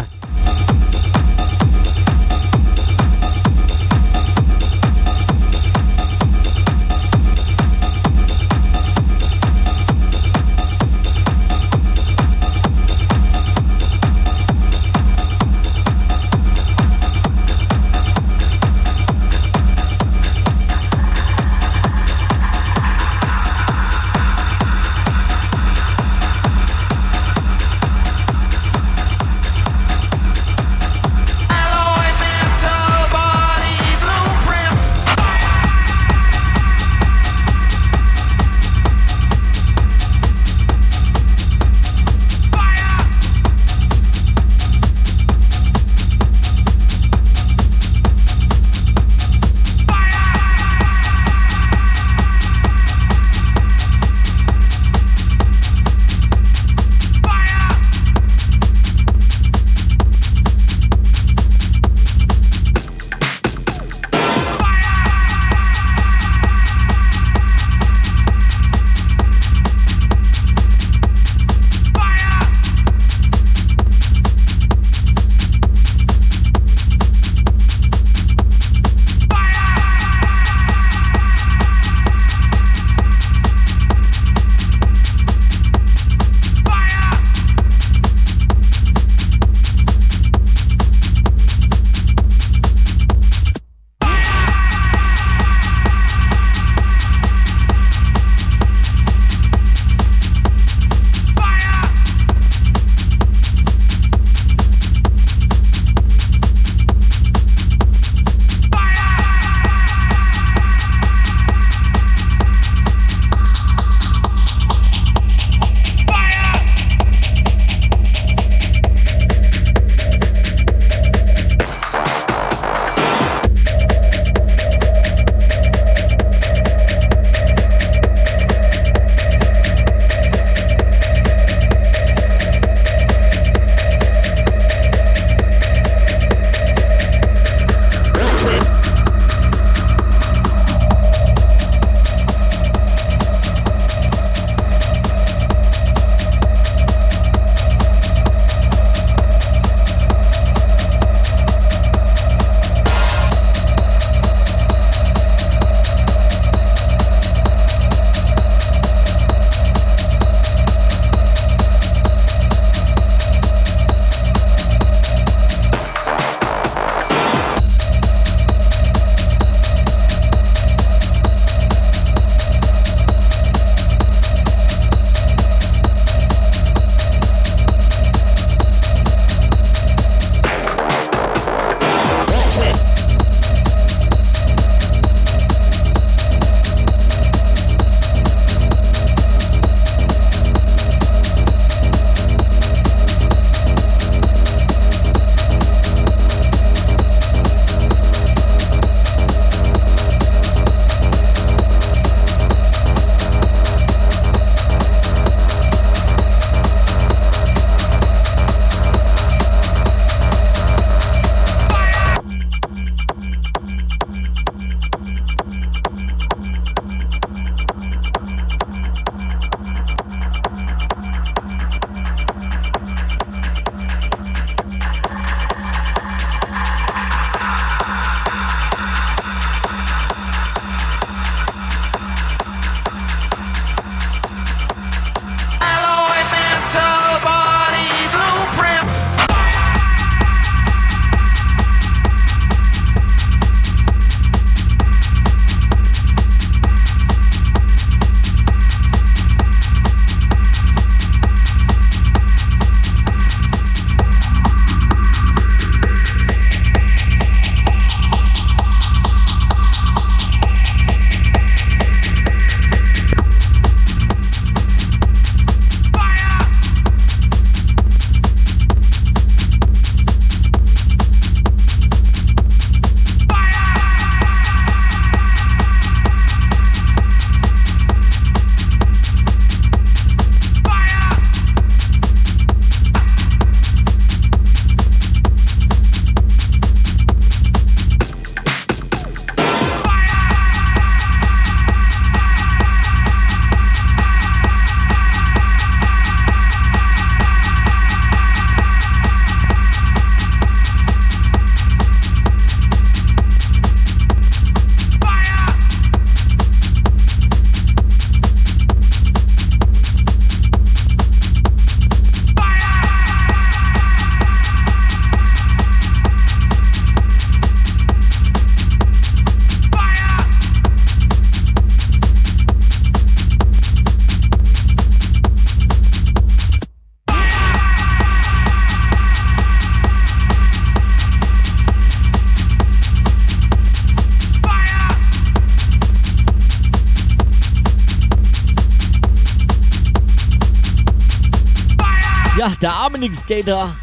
Der 342.63 342.73
arme 342.73 342.99
Nick 342.99 343.17
Skater 343.17 343.75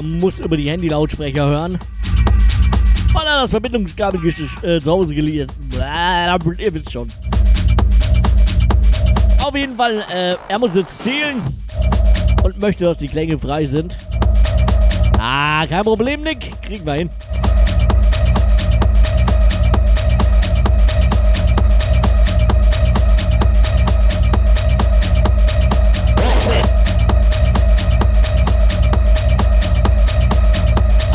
muss 0.00 0.38
über 0.38 0.56
die 0.56 0.70
Handy-Lautsprecher 0.70 1.44
hören. 1.44 1.78
Weil 3.12 3.26
er 3.26 3.40
das 3.42 3.50
Verbindungskabel 3.50 4.20
äh, 4.62 4.80
zu 4.80 4.90
Hause 4.92 5.14
gelesen. 5.14 5.52
Ihr 5.72 6.74
wisst 6.74 6.92
schon. 6.92 7.08
Auf 9.42 9.56
jeden 9.56 9.76
Fall, 9.76 10.04
äh, 10.14 10.36
er 10.48 10.58
muss 10.58 10.76
jetzt 10.76 11.02
zählen 11.02 11.42
und 12.44 12.60
möchte, 12.60 12.84
dass 12.84 12.98
die 12.98 13.08
Klänge 13.08 13.38
frei 13.38 13.64
sind. 13.64 13.96
Ah, 15.18 15.66
kein 15.66 15.82
Problem, 15.82 16.22
Nick. 16.22 16.52
Kriegen 16.62 16.86
wir 16.86 16.94
hin. 16.94 17.10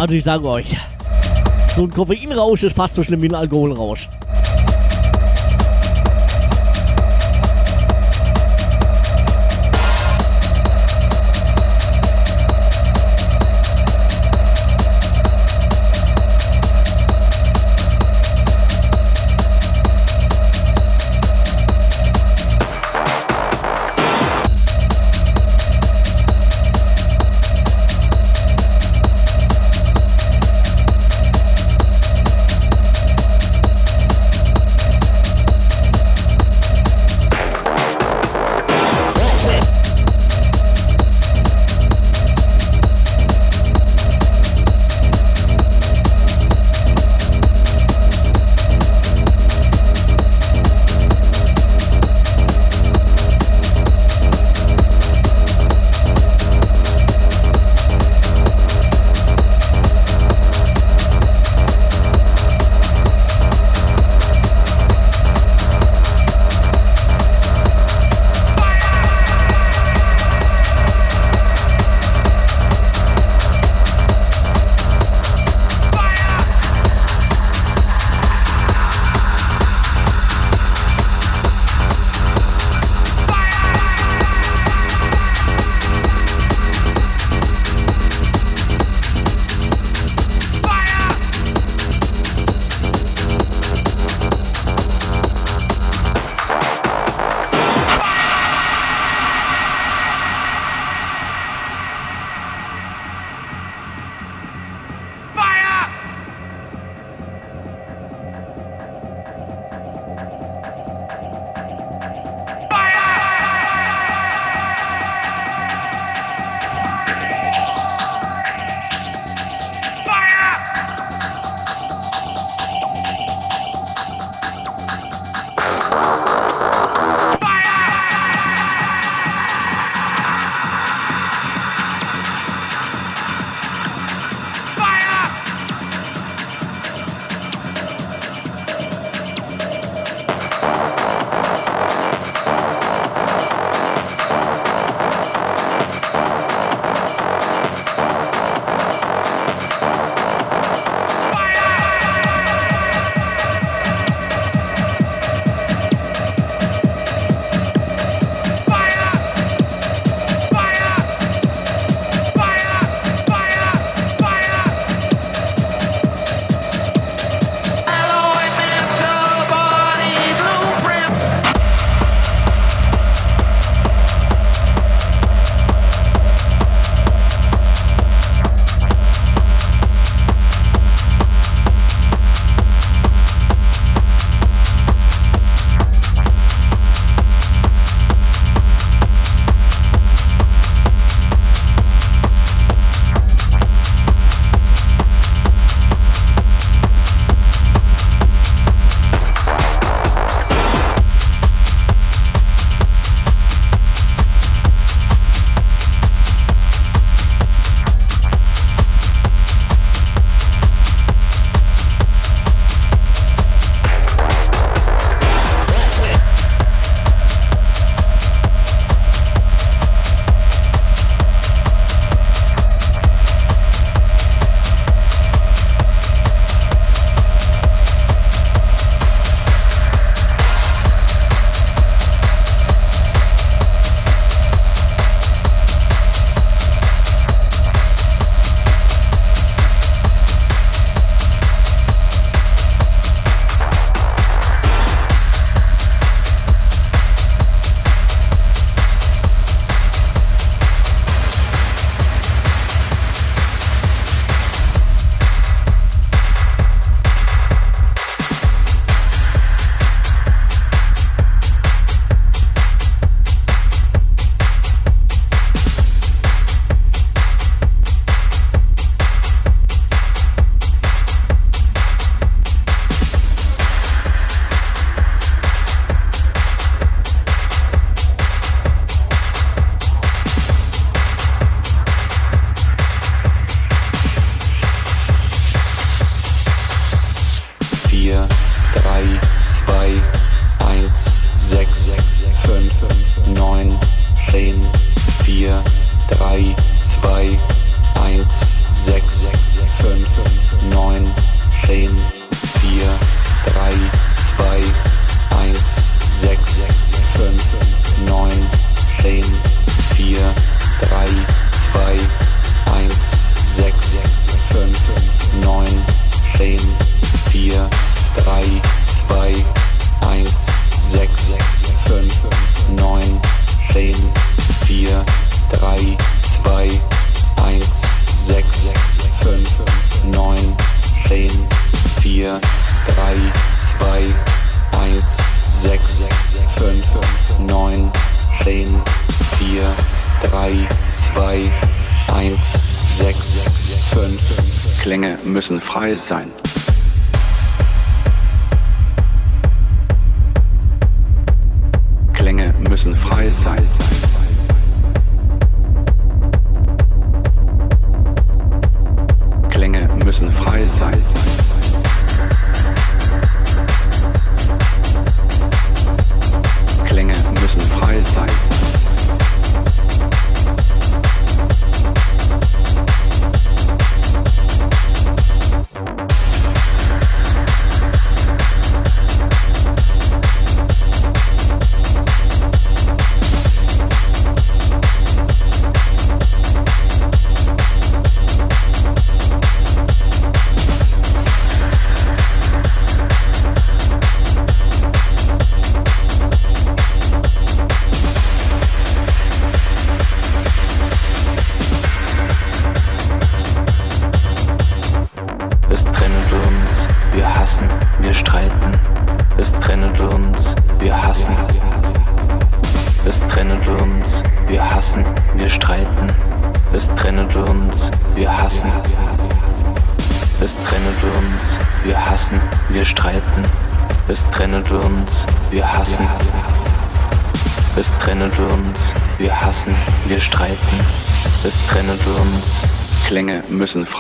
Also 0.04 0.16
ich 0.18 0.24
sage 0.26 0.46
euch, 0.50 0.76
so 1.78 1.84
ein 1.84 1.90
Koffeinrausch 1.90 2.64
ist 2.64 2.76
fast 2.76 2.96
so 2.96 3.04
schlimm 3.04 3.22
wie 3.22 3.30
ein 3.30 3.36
Alkoholrausch. 3.36 4.10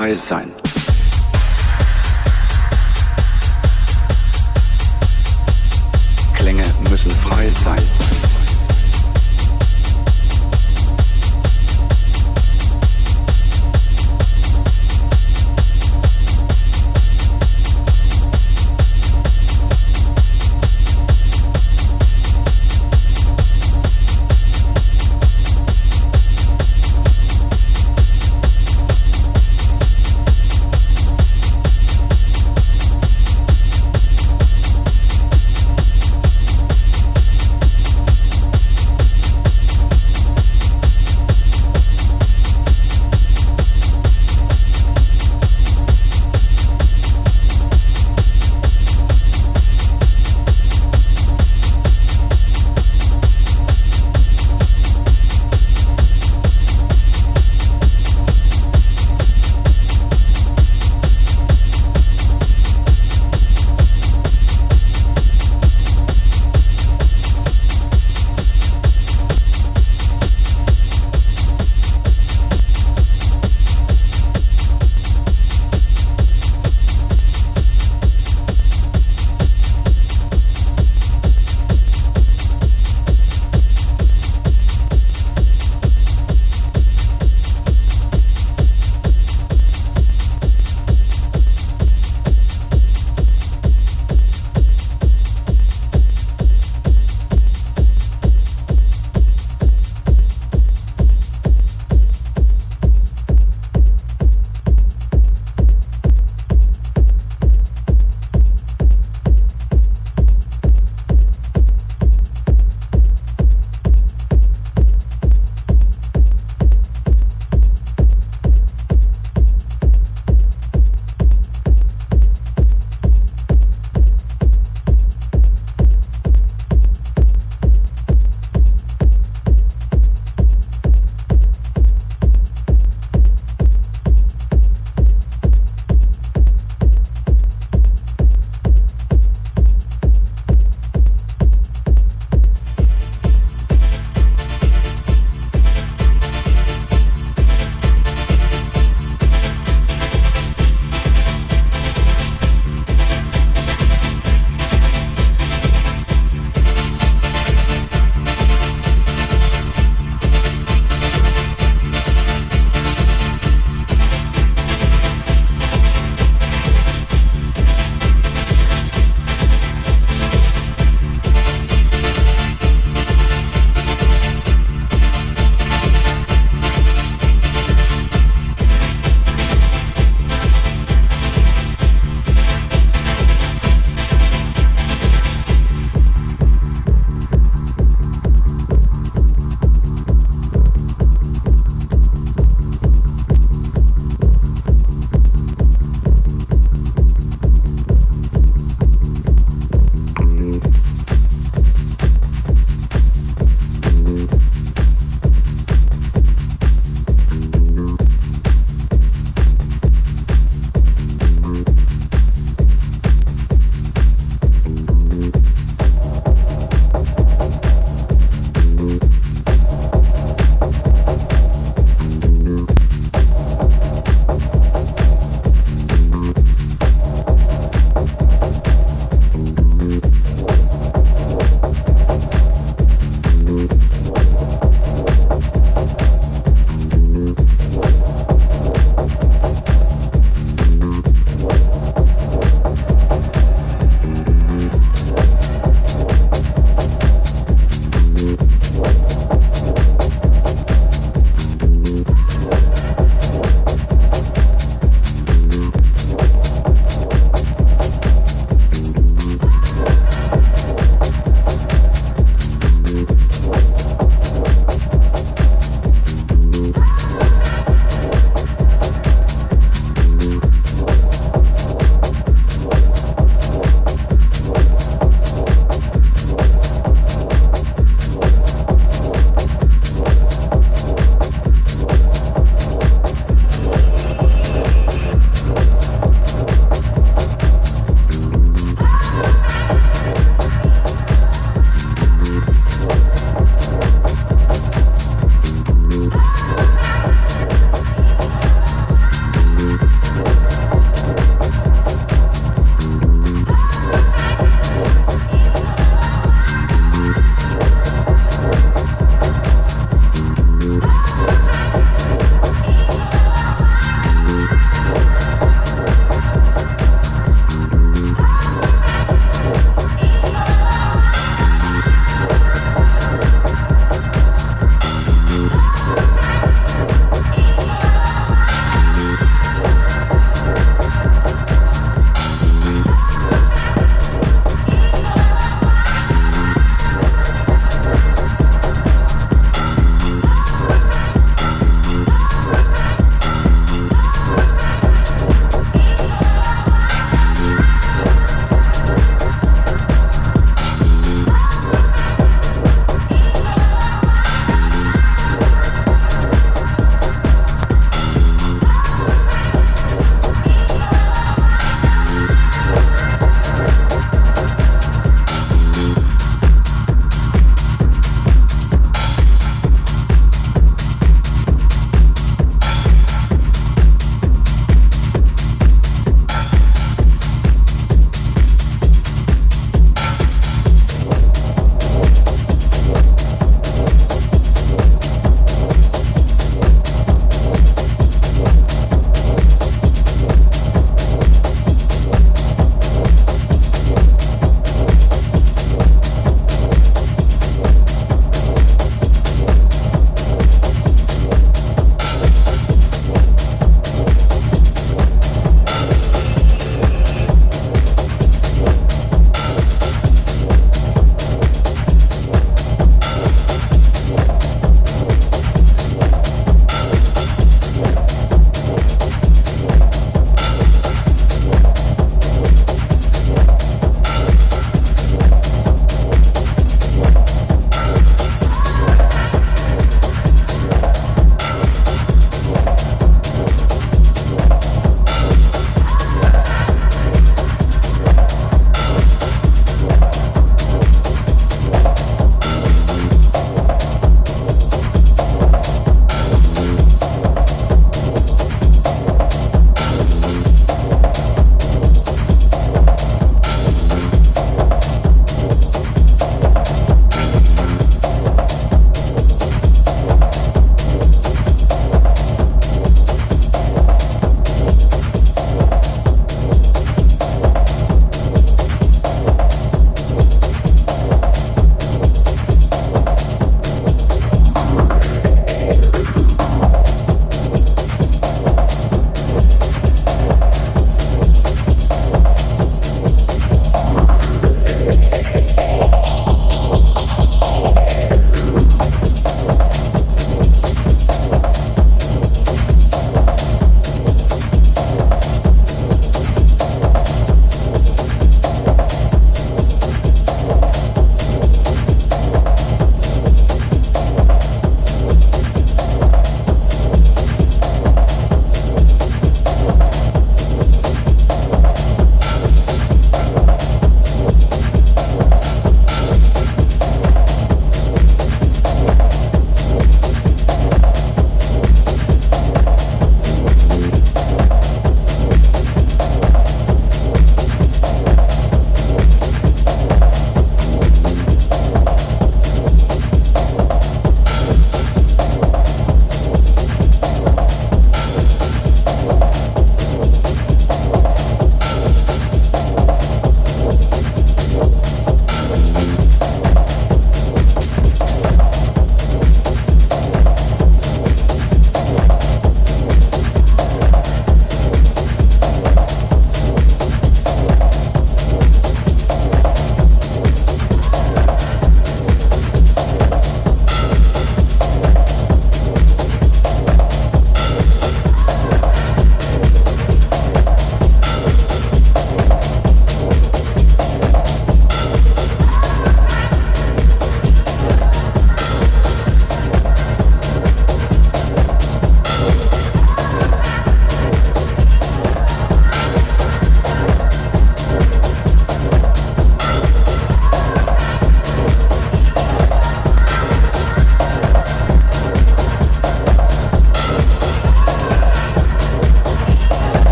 Müssen 0.00 0.18
frei 0.18 0.37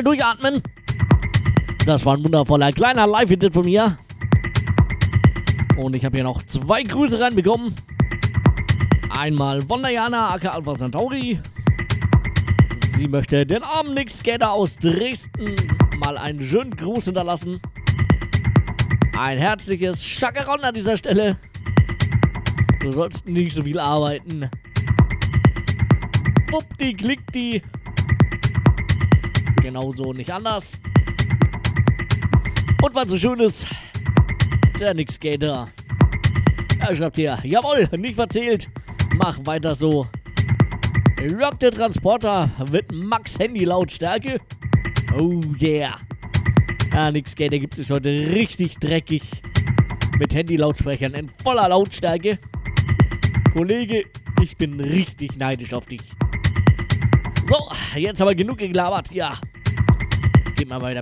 einmal 0.00 0.02
durchatmen. 0.02 0.62
Das 1.86 2.04
war 2.04 2.16
ein 2.16 2.24
wundervoller 2.24 2.72
kleiner 2.72 3.06
Live-Edit 3.06 3.52
von 3.52 3.64
mir. 3.64 3.98
Und 5.76 5.96
ich 5.96 6.04
habe 6.04 6.16
hier 6.16 6.24
noch 6.24 6.42
zwei 6.42 6.82
Grüße 6.82 7.20
reinbekommen. 7.20 7.74
Einmal 9.18 9.60
von 9.62 9.82
Diana, 9.82 10.34
aka 10.34 10.50
Alpha 10.50 10.74
Centauri. 10.74 11.40
Sie 12.96 13.08
möchte 13.08 13.46
den 13.46 13.62
armen 13.62 13.94
Nick 13.94 14.10
Skater 14.10 14.52
aus 14.52 14.76
Dresden 14.76 15.54
mal 16.04 16.18
einen 16.18 16.42
schönen 16.42 16.76
Gruß 16.76 17.06
hinterlassen. 17.06 17.60
Ein 19.18 19.38
herzliches 19.38 20.04
Chacaron 20.04 20.60
an 20.60 20.74
dieser 20.74 20.96
Stelle. 20.96 21.38
Du 22.80 22.92
sollst 22.92 23.26
nicht 23.26 23.54
so 23.54 23.62
viel 23.62 23.78
arbeiten. 23.78 24.48
Wuppdi, 26.50 26.94
klickdi. 26.94 27.62
Genauso 29.80 30.12
nicht 30.12 30.30
anders. 30.30 30.72
Und 32.82 32.94
was 32.94 33.08
so 33.08 33.16
schön 33.16 33.40
ist, 33.40 33.66
der 34.78 34.92
Nick 34.92 35.10
Skater. 35.10 35.70
Er 36.80 36.94
schreibt 36.96 37.16
hier, 37.16 37.38
jawohl, 37.44 37.88
nicht 37.96 38.14
verzählt. 38.14 38.68
Mach 39.16 39.38
weiter 39.46 39.74
so. 39.74 40.06
Rock 41.40 41.58
der 41.60 41.70
Transporter 41.70 42.50
mit 42.70 42.92
Max 42.92 43.38
Handy 43.38 43.64
Lautstärke. 43.64 44.38
Oh 45.18 45.40
yeah. 45.58 45.96
Ja, 46.92 47.10
Nick 47.10 47.26
Skater 47.26 47.58
gibt 47.58 47.78
es 47.78 47.88
heute 47.88 48.10
richtig 48.10 48.76
dreckig. 48.76 49.42
Mit 50.18 50.34
Handy-Lautsprechern 50.34 51.14
in 51.14 51.30
voller 51.42 51.70
Lautstärke. 51.70 52.38
Kollege, 53.54 54.04
ich 54.42 54.54
bin 54.58 54.78
richtig 54.78 55.38
neidisch 55.38 55.72
auf 55.72 55.86
dich. 55.86 56.02
So, 57.48 57.98
jetzt 57.98 58.20
aber 58.20 58.34
genug 58.34 58.58
geglabert. 58.58 59.10
Ja. 59.10 59.40
Gib 60.70 60.78
mal 60.80 60.94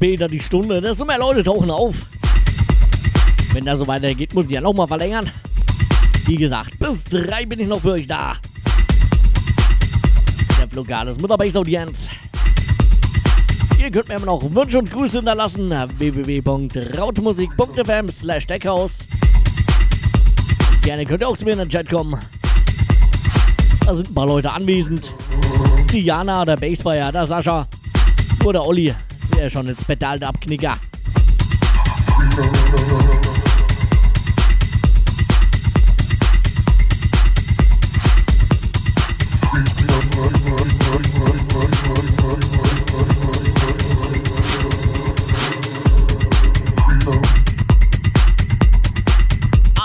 später 0.00 0.28
die 0.28 0.40
Stunde, 0.40 0.80
desto 0.80 1.04
mehr 1.04 1.18
Leute 1.18 1.42
tauchen 1.42 1.70
auf. 1.70 1.94
Wenn 3.52 3.66
das 3.66 3.80
so 3.80 3.86
weitergeht, 3.86 4.32
muss 4.32 4.46
ich 4.46 4.52
ja 4.52 4.62
nochmal 4.62 4.88
verlängern. 4.88 5.30
Wie 6.24 6.36
gesagt, 6.36 6.78
bis 6.78 7.04
drei 7.04 7.44
bin 7.44 7.60
ich 7.60 7.68
noch 7.68 7.82
für 7.82 7.90
euch 7.90 8.06
da. 8.06 8.32
Der 10.58 10.66
Flugales 10.70 11.20
Mutterbase-Audienz. 11.20 12.08
Ihr 13.78 13.90
könnt 13.90 14.08
mir 14.08 14.14
immer 14.14 14.24
noch 14.24 14.42
Wünsche 14.42 14.78
und 14.78 14.90
Grüße 14.90 15.18
hinterlassen. 15.18 15.68
www.rautmusik.fm 15.68 18.08
slash 18.08 18.46
deckhaus. 18.46 19.00
Gerne 20.80 21.04
könnt 21.04 21.20
ihr 21.20 21.28
auch 21.28 21.36
zu 21.36 21.44
mir 21.44 21.52
in 21.52 21.58
den 21.58 21.68
Chat 21.68 21.90
kommen. 21.90 22.18
Da 23.84 23.92
sind 23.92 24.08
ein 24.08 24.14
paar 24.14 24.28
Leute 24.28 24.50
anwesend. 24.50 25.12
Die 25.92 26.00
Jana, 26.00 26.46
der 26.46 26.56
Basefire, 26.56 27.12
der 27.12 27.26
Sascha 27.26 27.66
oder 28.42 28.66
Olli, 28.66 28.94
der 29.40 29.48
schon 29.48 29.68
ins 29.68 29.82
Pedal 29.82 30.22
abknicker. 30.22 30.76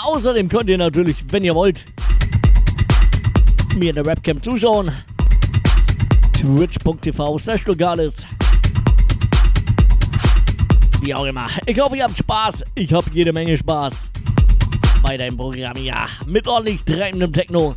Außerdem 0.03 0.49
könnt 0.49 0.69
ihr 0.69 0.77
natürlich, 0.77 1.17
wenn 1.29 1.45
ihr 1.45 1.55
wollt, 1.55 1.85
mir 3.77 3.91
in 3.91 3.95
der 3.95 4.05
Webcam 4.05 4.41
zuschauen. 4.41 4.91
Twitch.tv 6.33 7.37
slash 7.39 7.63
Wie 11.05 11.13
auch 11.13 11.25
immer. 11.25 11.45
Ich 11.67 11.79
hoffe, 11.79 11.97
ihr 11.97 12.03
habt 12.03 12.17
Spaß. 12.17 12.65
Ich 12.73 12.91
habe 12.91 13.05
jede 13.13 13.31
Menge 13.31 13.55
Spaß. 13.55 14.11
Bei 15.03 15.15
deinem 15.15 15.37
Programm, 15.37 15.77
ja. 15.77 16.07
Mit 16.25 16.47
ordentlich 16.47 16.83
treibendem 16.83 17.31
Techno. 17.31 17.75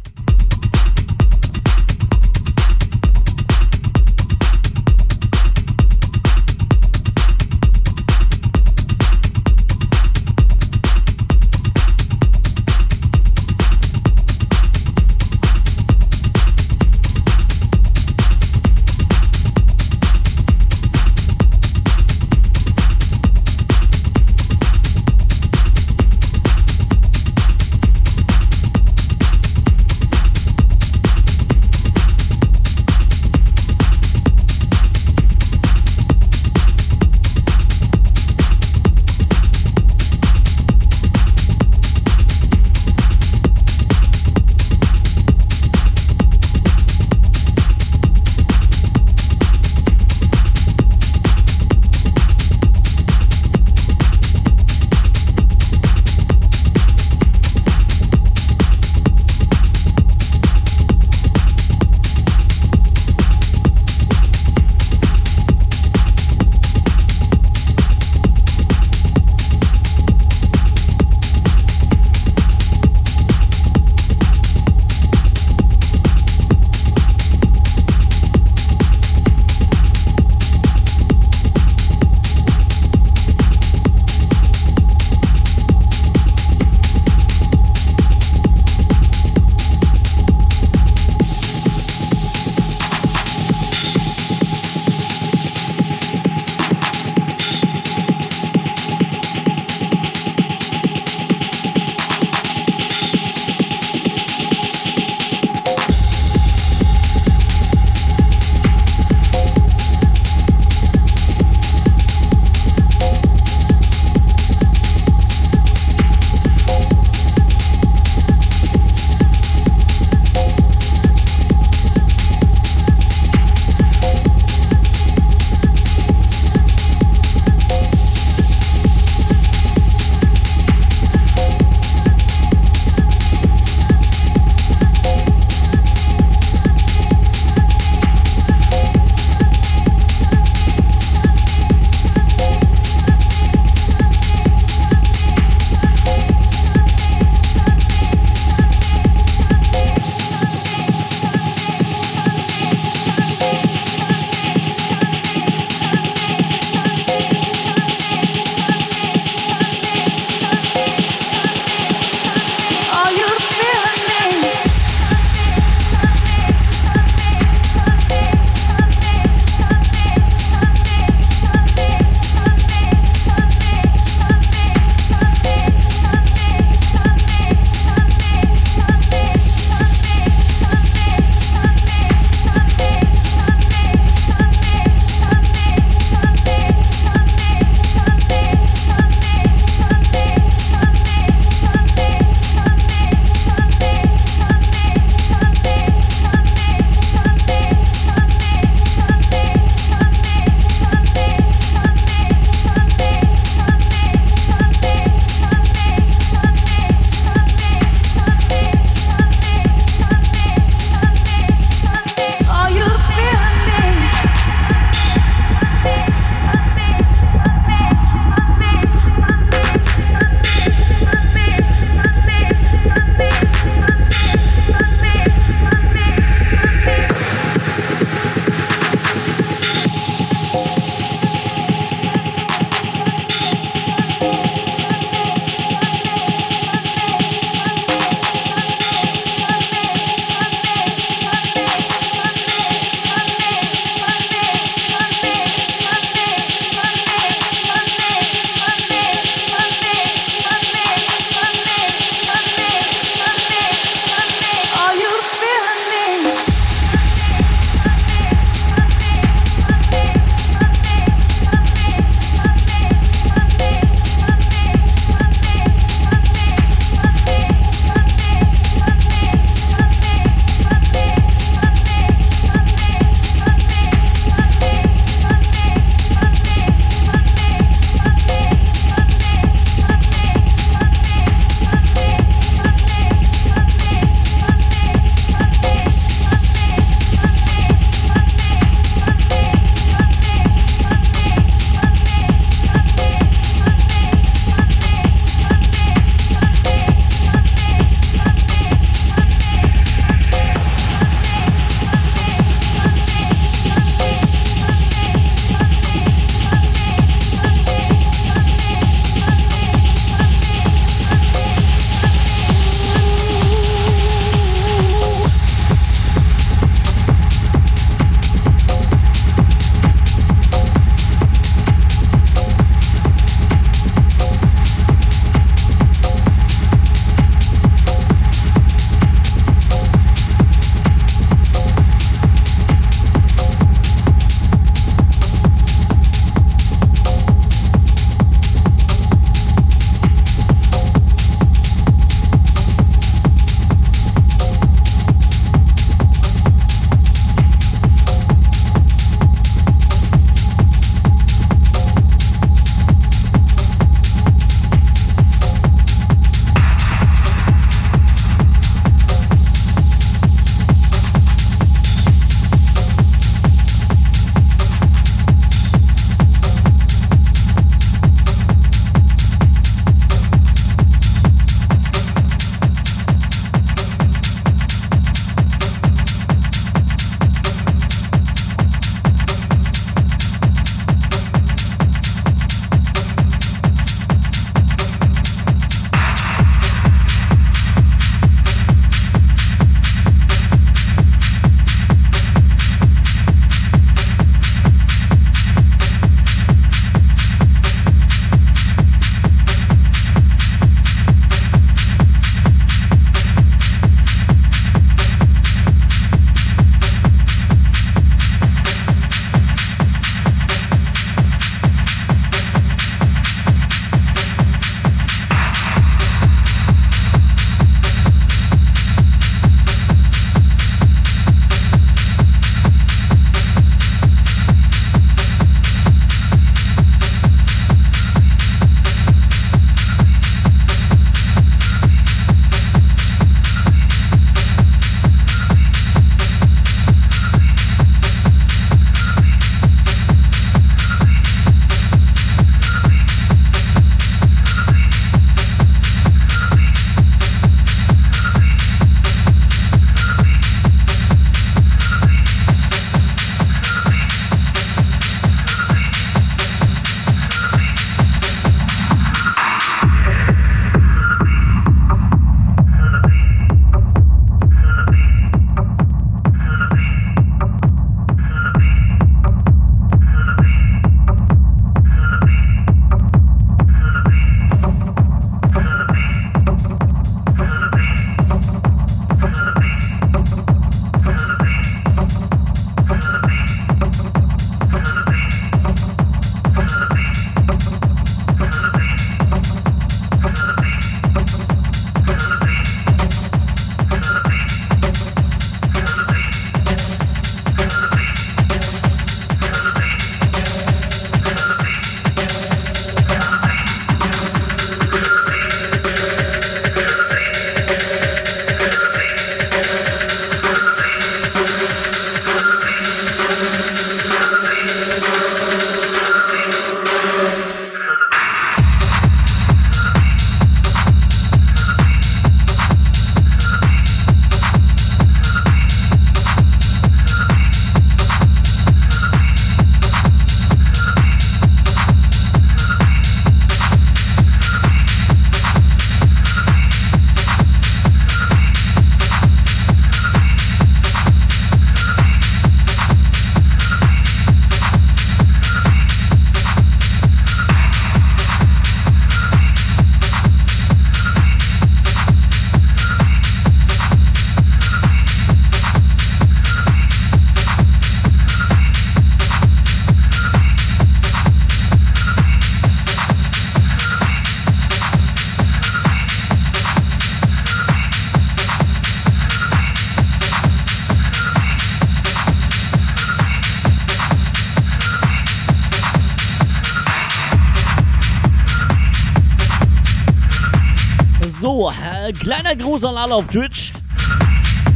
Alle 582.99 583.15
auf 583.15 583.28
Twitch. 583.28 583.73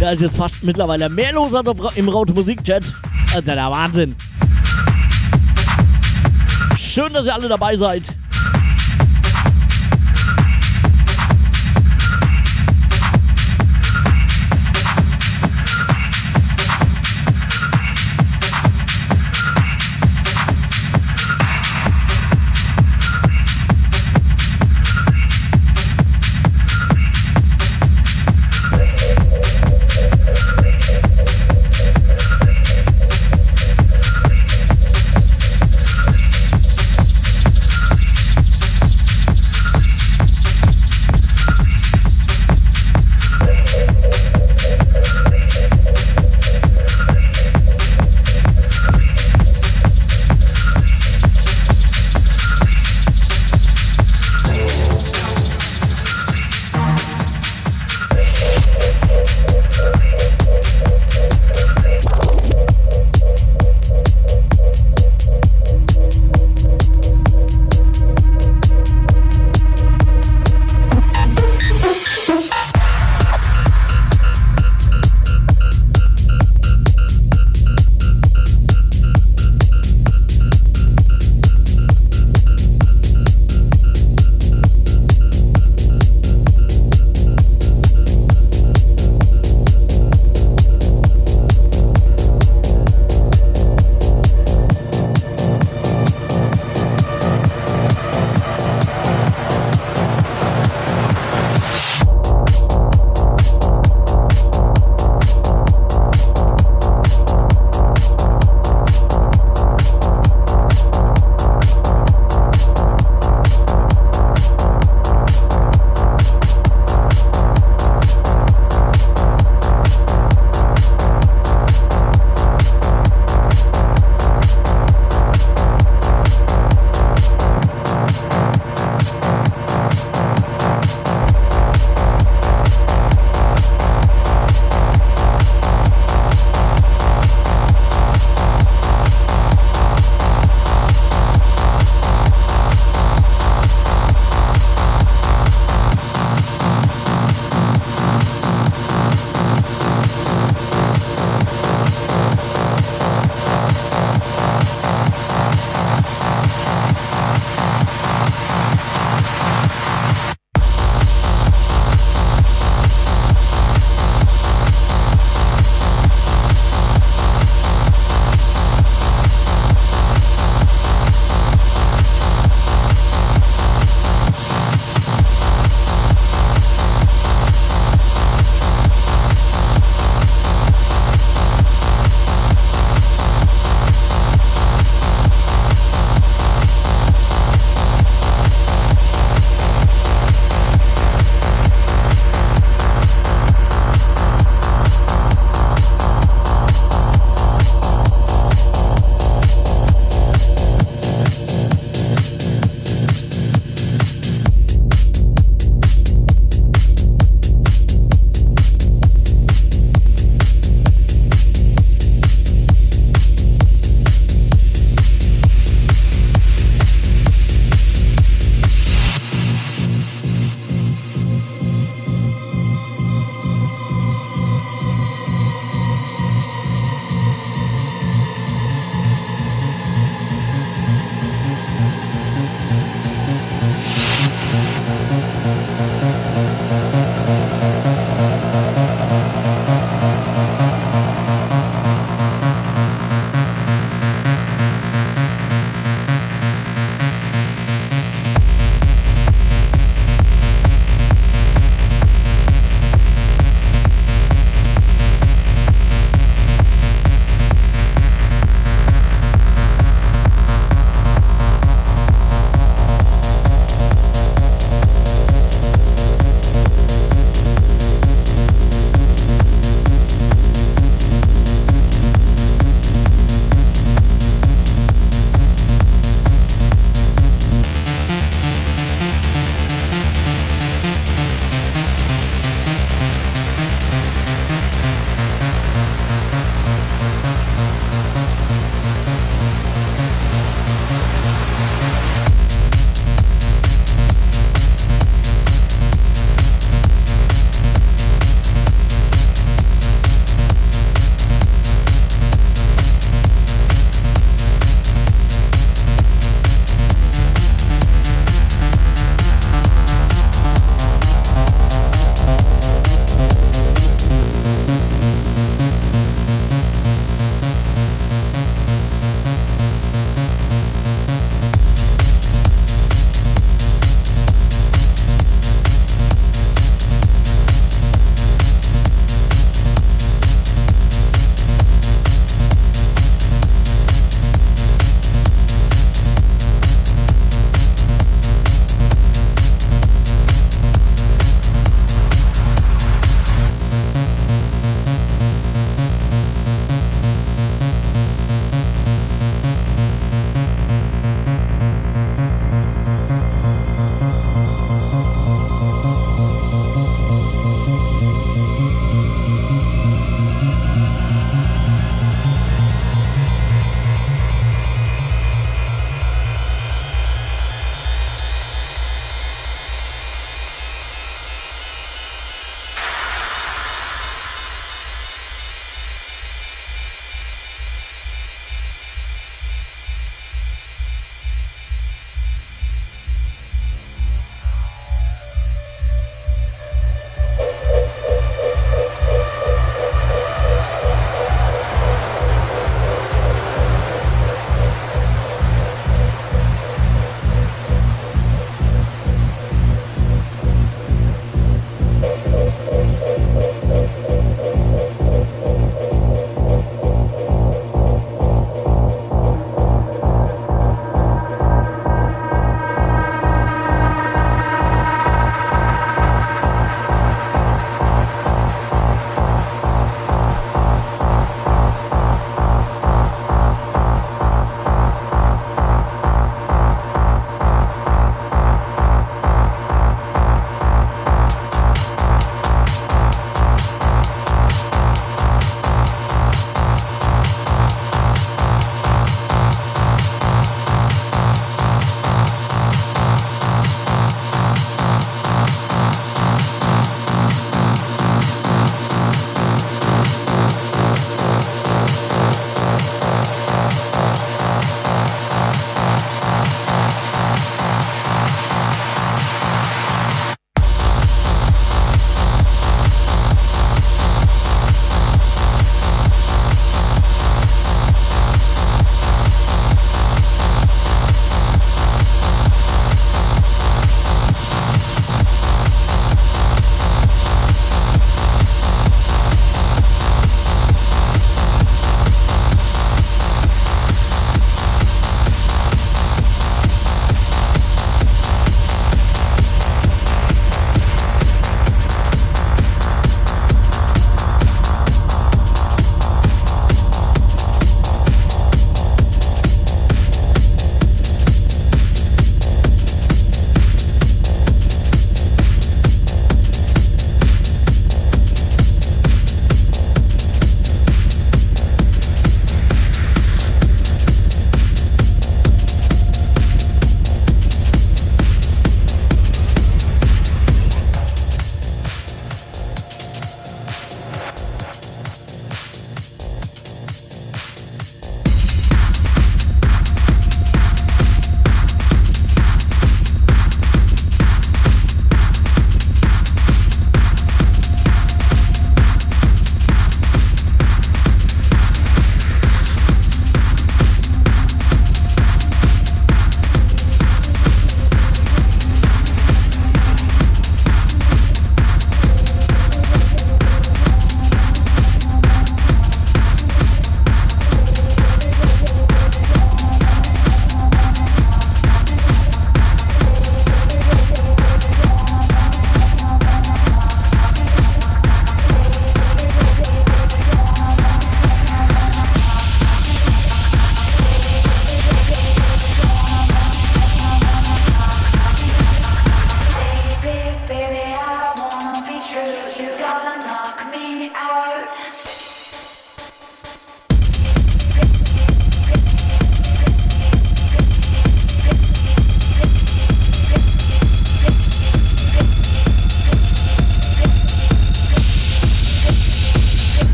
Da 0.00 0.10
ist 0.10 0.20
jetzt 0.20 0.36
fast 0.36 0.62
mittlerweile 0.62 1.08
mehr 1.08 1.32
los 1.32 1.52
im 1.96 2.08
Raute 2.08 2.32
Musik-Chat. 2.32 2.84
Also 3.34 3.40
der 3.42 3.56
Wahnsinn. 3.70 4.14
Schön, 6.76 7.12
dass 7.12 7.26
ihr 7.26 7.34
alle 7.34 7.48
dabei 7.48 7.76
seid. 7.76 8.13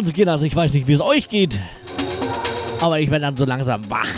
Also 0.00 0.12
Kinders, 0.12 0.42
ich 0.42 0.56
weiß 0.56 0.72
nicht, 0.72 0.86
wie 0.86 0.94
es 0.94 1.02
euch 1.02 1.28
geht, 1.28 1.60
aber 2.80 3.00
ich 3.00 3.10
werde 3.10 3.26
dann 3.26 3.36
so 3.36 3.44
langsam 3.44 3.82
wach. 3.90 4.08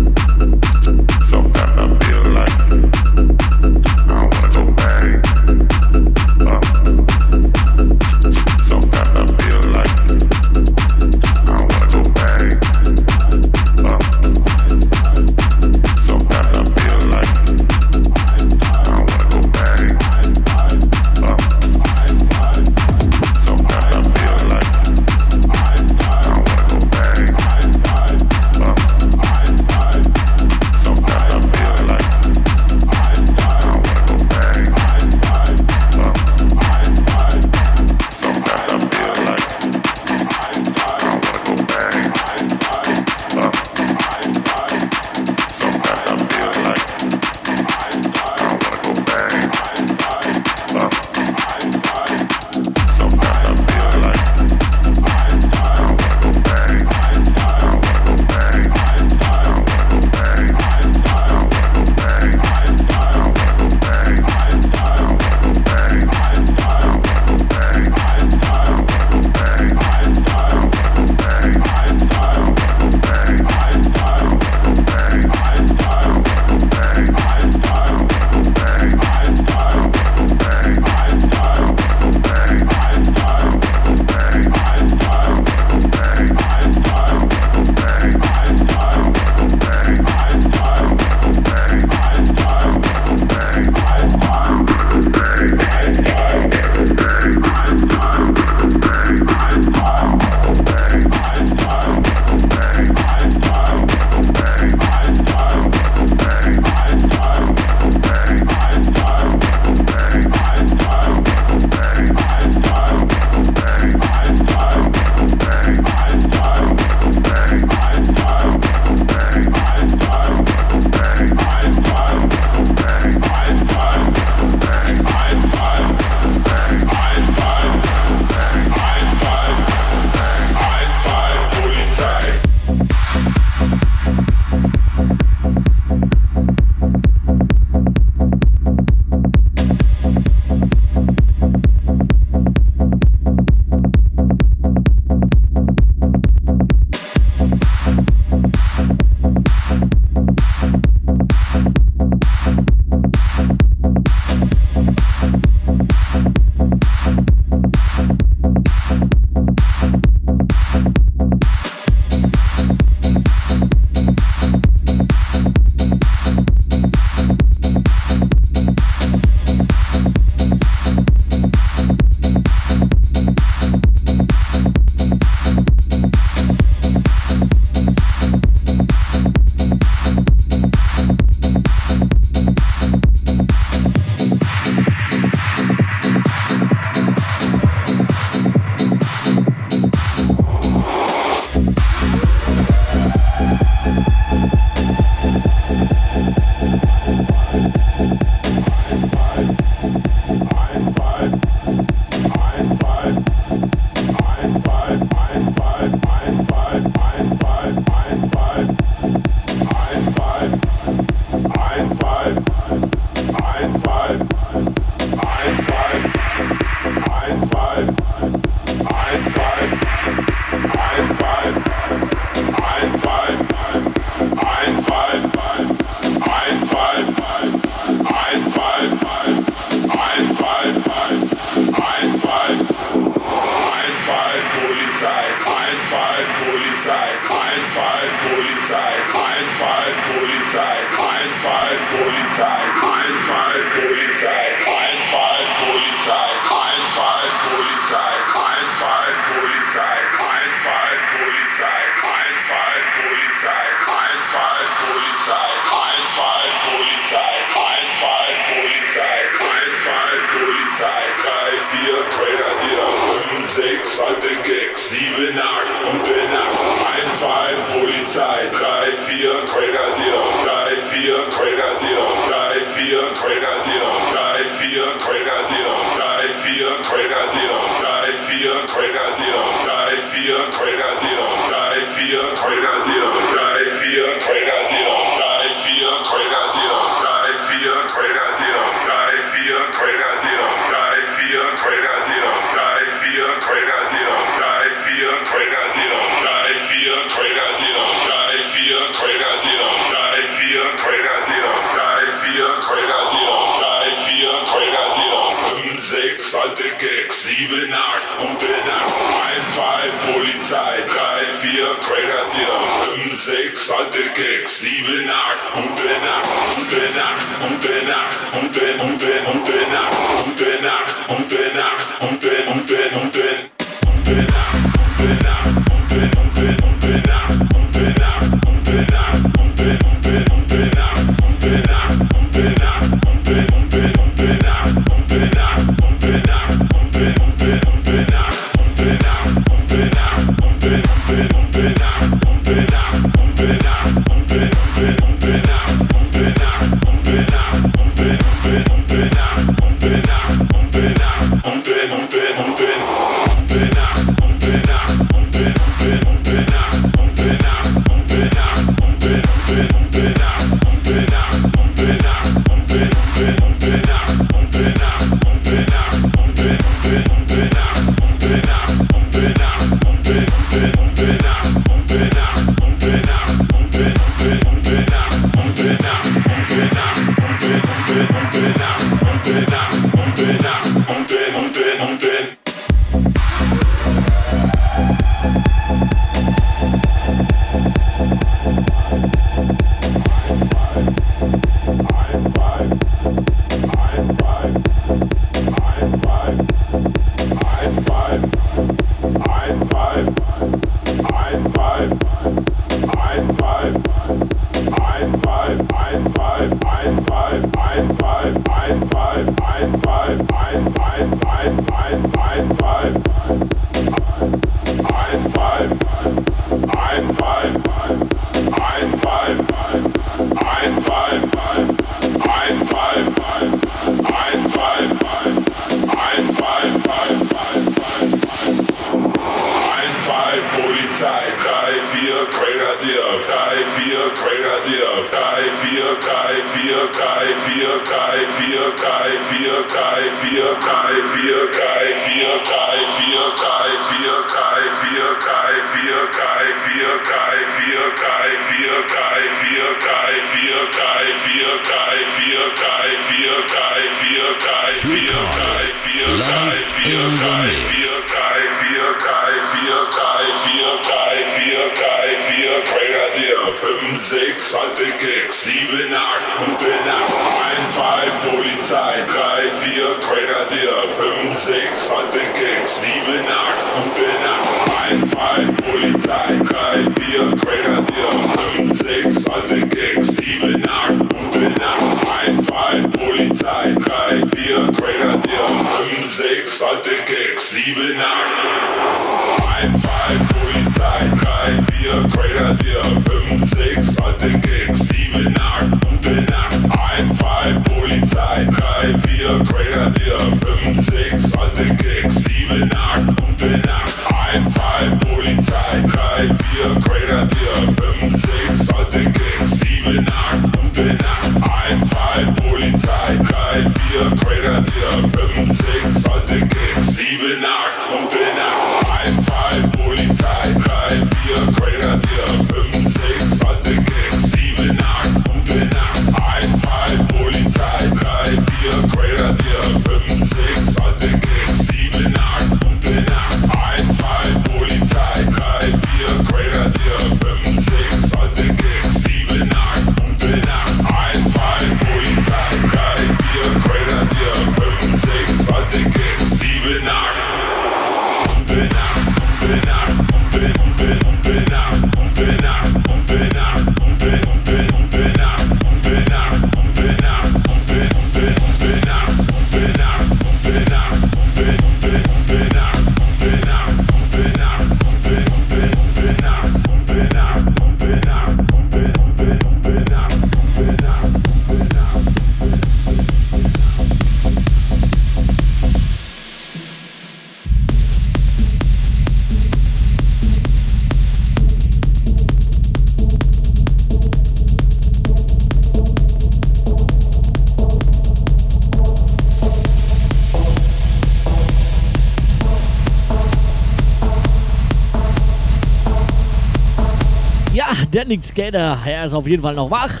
Nick 598.10 598.24
Skater, 598.24 598.76
er 598.84 599.04
ist 599.04 599.14
auf 599.14 599.24
jeden 599.28 599.40
Fall 599.40 599.54
noch 599.54 599.70
wach. 599.70 600.00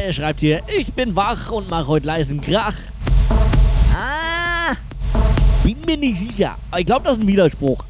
Er 0.00 0.12
schreibt 0.12 0.38
hier, 0.38 0.60
ich 0.78 0.92
bin 0.92 1.16
wach 1.16 1.50
und 1.50 1.68
mache 1.68 1.88
heute 1.88 2.06
leisen 2.06 2.40
Krach. 2.40 2.76
Ah, 3.92 4.76
bin 5.64 5.76
mir 5.84 5.96
nicht 5.96 6.20
sicher. 6.20 6.54
Aber 6.70 6.78
ich 6.78 6.86
glaube, 6.86 7.02
das 7.02 7.16
ist 7.16 7.22
ein 7.22 7.26
Widerspruch. 7.26 7.82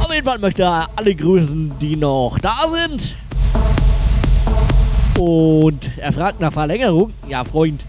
Auf 0.00 0.14
jeden 0.14 0.24
Fall 0.24 0.38
möchte 0.38 0.62
er 0.62 0.88
alle 0.94 1.12
grüßen, 1.12 1.72
die 1.80 1.96
noch 1.96 2.38
da 2.38 2.68
sind. 2.72 3.16
Und 5.18 5.90
er 5.98 6.12
fragt 6.12 6.38
nach 6.38 6.52
Verlängerung. 6.52 7.12
Ja, 7.28 7.42
Freund, 7.42 7.84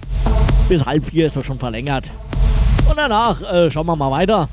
bis 0.68 0.84
halb 0.84 1.06
vier 1.06 1.28
ist 1.28 1.36
er 1.36 1.44
schon 1.44 1.60
verlängert. 1.60 2.10
Und 2.90 2.98
danach 2.98 3.44
äh, 3.44 3.70
schauen 3.70 3.86
wir 3.86 3.96
mal 3.96 4.10
weiter. 4.10 4.50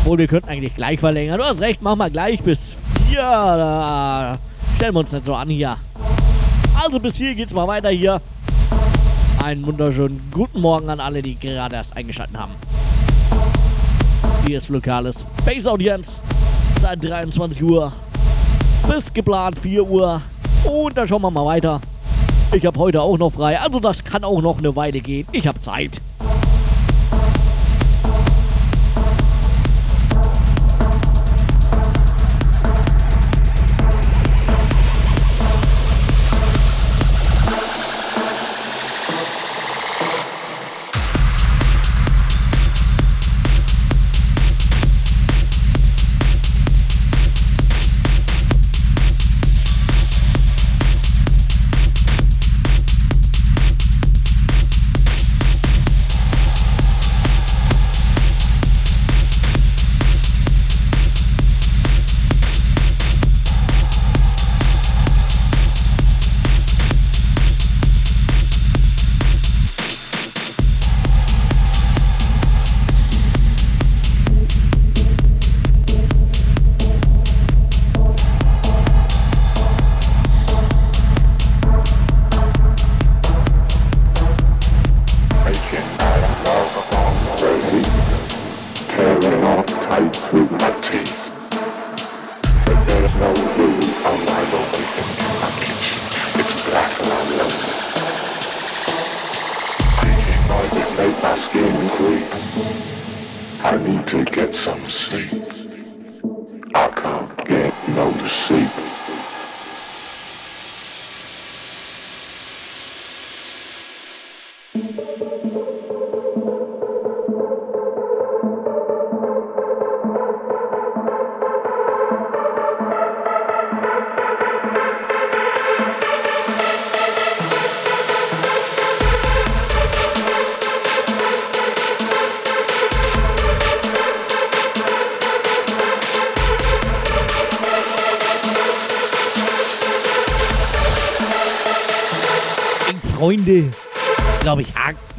Obwohl, 0.00 0.18
wir 0.18 0.26
könnten 0.26 0.48
eigentlich 0.48 0.74
gleich 0.74 0.98
verlängern. 0.98 1.38
Du 1.38 1.44
hast 1.44 1.60
recht, 1.60 1.80
machen 1.80 2.00
wir 2.00 2.10
gleich 2.10 2.42
bis 2.42 2.76
vier. 3.08 3.20
Da 3.20 4.38
stellen 4.76 4.94
wir 4.94 5.00
uns 5.00 5.12
nicht 5.12 5.24
so 5.24 5.34
an 5.34 5.48
hier. 5.48 5.76
Also 6.82 7.00
bis 7.00 7.16
vier 7.16 7.34
geht's 7.34 7.54
mal 7.54 7.66
weiter 7.66 7.88
hier. 7.88 8.20
Einen 9.42 9.64
wunderschönen 9.64 10.20
guten 10.30 10.60
Morgen 10.60 10.90
an 10.90 11.00
alle, 11.00 11.22
die 11.22 11.34
gerade 11.34 11.76
erst 11.76 11.96
eingeschaltet 11.96 12.36
haben. 12.36 12.52
Hier 14.46 14.58
ist 14.58 14.68
lokales 14.68 15.24
Base 15.46 15.70
Audience 15.70 16.20
seit 16.80 17.02
23 17.02 17.62
Uhr 17.62 17.90
bis 18.88 19.12
geplant 19.12 19.58
4 19.58 19.82
Uhr. 19.82 20.20
Und 20.64 20.96
dann 20.96 21.08
schauen 21.08 21.22
wir 21.22 21.30
mal 21.30 21.46
weiter. 21.46 21.80
Ich 22.52 22.64
habe 22.66 22.78
heute 22.78 23.00
auch 23.00 23.16
noch 23.16 23.30
frei, 23.30 23.58
also 23.58 23.80
das 23.80 24.04
kann 24.04 24.24
auch 24.24 24.42
noch 24.42 24.58
eine 24.58 24.76
Weile 24.76 25.00
gehen. 25.00 25.26
Ich 25.32 25.46
habe 25.46 25.60
Zeit. 25.60 26.00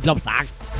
Glaube, 0.01 0.19
sagt. 0.19 0.71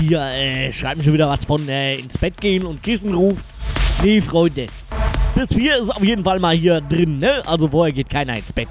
Hier 0.00 0.20
äh, 0.20 0.72
schreibt 0.72 0.98
mir 0.98 1.04
schon 1.04 1.12
wieder 1.14 1.28
was 1.28 1.44
von 1.44 1.68
äh, 1.68 1.96
ins 1.96 2.16
Bett 2.16 2.40
gehen 2.40 2.64
und 2.64 2.82
Kissen 2.82 3.12
ruft. 3.12 3.44
Nee, 4.02 4.20
Freunde. 4.20 4.68
Bis 5.34 5.52
vier 5.54 5.78
ist 5.78 5.90
auf 5.90 6.02
jeden 6.02 6.24
Fall 6.24 6.38
mal 6.38 6.54
hier 6.54 6.80
drin, 6.80 7.18
ne? 7.18 7.42
Also 7.44 7.68
vorher 7.68 7.92
geht 7.92 8.08
keiner 8.08 8.36
ins 8.36 8.52
Bett. 8.52 8.68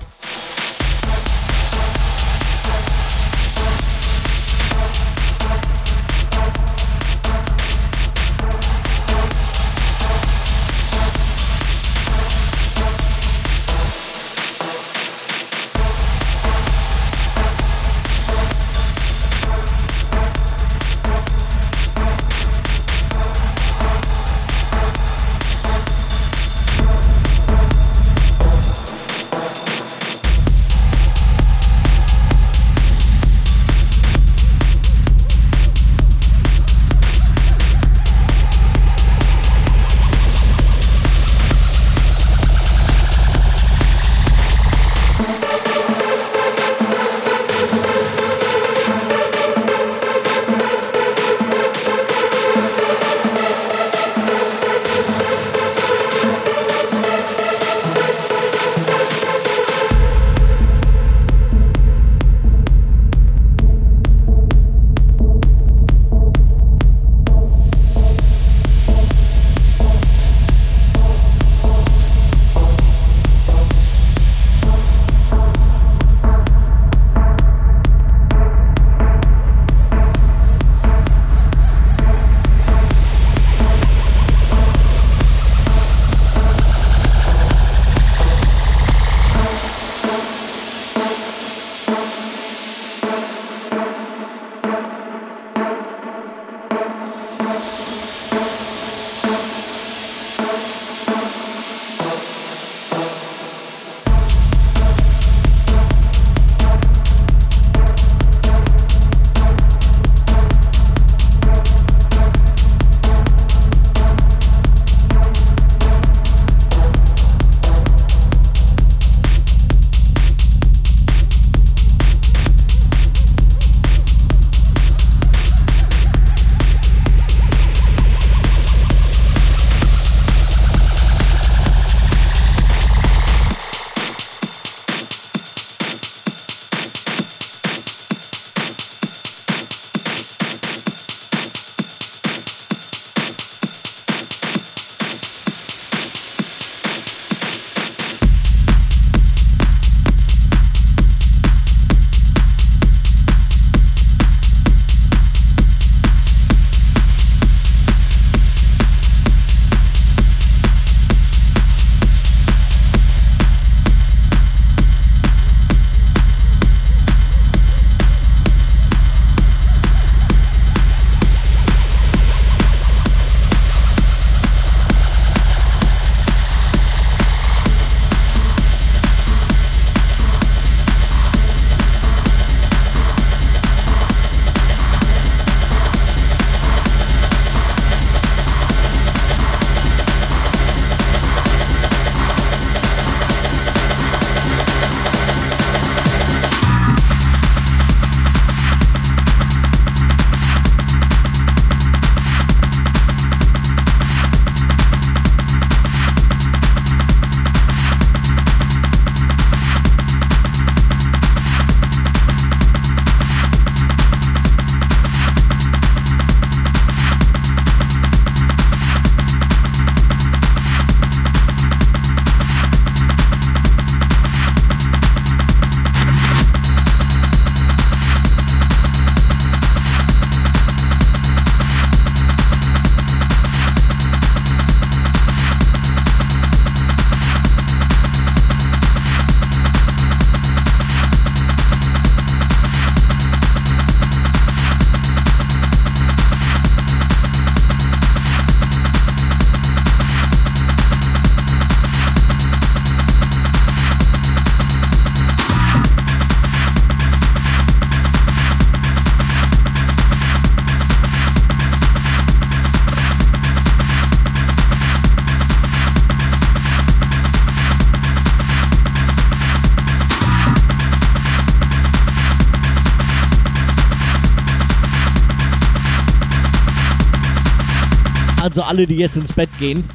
Also 278.50 278.64
alle, 278.64 278.88
die 278.88 278.96
jetzt 278.96 279.16
ins 279.16 279.32
Bett 279.32 279.52
gehen. 279.60 279.88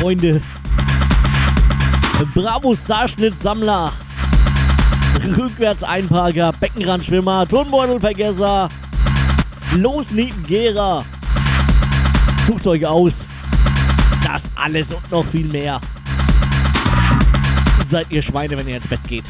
Freunde. 0.00 0.40
Bravo 2.34 2.74
Starschnitt 2.74 3.40
Sammler. 3.40 3.92
Rückwärts 5.36 5.84
Einparker, 5.84 6.52
Beckenrandschwimmer, 6.58 7.46
Turnbeutelvergesser. 7.46 8.68
Los 9.76 10.08
Gera. 10.48 11.04
Sucht 12.48 12.66
euch 12.66 12.84
aus. 12.84 13.28
Das 14.26 14.50
alles 14.56 14.92
und 14.92 15.08
noch 15.12 15.24
viel 15.24 15.46
mehr. 15.46 15.80
Seid 17.88 18.10
ihr 18.10 18.22
Schweine, 18.22 18.56
wenn 18.56 18.66
ihr 18.66 18.78
ins 18.78 18.88
Bett 18.88 19.04
geht. 19.06 19.24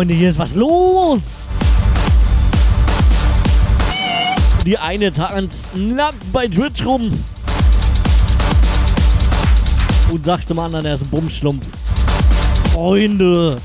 Freunde, 0.00 0.14
hier 0.14 0.30
ist 0.30 0.38
was 0.38 0.54
los. 0.54 1.20
Die 4.64 4.78
eine 4.78 5.12
tanzt 5.12 5.76
nackt 5.76 6.32
bei 6.32 6.48
Twitch 6.48 6.86
rum. 6.86 7.02
Und 10.10 10.24
sagt 10.24 10.48
dem 10.48 10.58
anderen, 10.58 10.86
er 10.86 10.94
ist 10.94 11.02
ein 11.02 11.08
Bumschlumpf. 11.10 11.66
Freunde. 12.72 13.58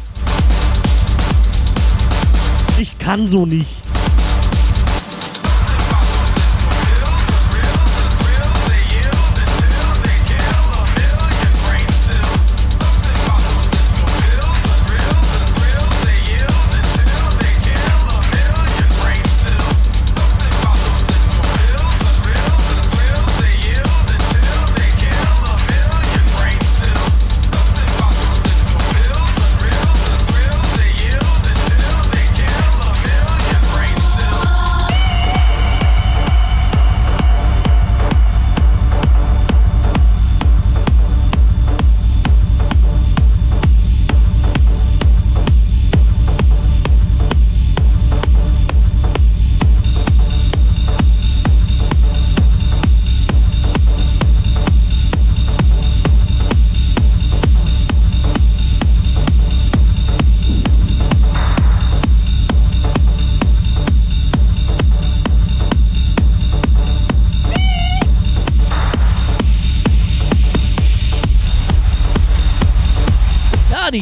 Ich 2.80 2.99
kann 2.99 3.30
so 3.30 3.45
nicht. 3.45 3.75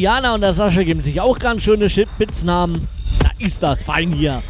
Diana 0.04 0.34
und 0.34 0.42
der 0.42 0.52
Sascha 0.52 0.82
geben 0.82 1.00
sich 1.00 1.18
auch 1.18 1.38
ganz 1.38 1.62
schöne 1.62 1.88
Spitznamen. 1.88 2.86
Da 3.20 3.30
ist 3.38 3.62
das 3.62 3.84
fein 3.84 4.12
hier. 4.12 4.42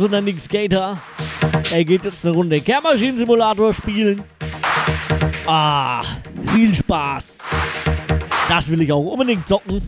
So, 0.00 0.08
der 0.08 0.22
Nick 0.22 0.40
Skater. 0.40 0.96
Er 1.74 1.84
geht 1.84 2.06
jetzt 2.06 2.24
eine 2.24 2.34
Runde 2.34 2.58
Kehrmaschinen-Simulator 2.58 3.74
spielen. 3.74 4.22
Ah, 5.46 6.00
viel 6.54 6.74
Spaß. 6.74 7.36
Das 8.48 8.70
will 8.70 8.80
ich 8.80 8.90
auch 8.90 9.04
unbedingt 9.04 9.46
zocken. 9.46 9.86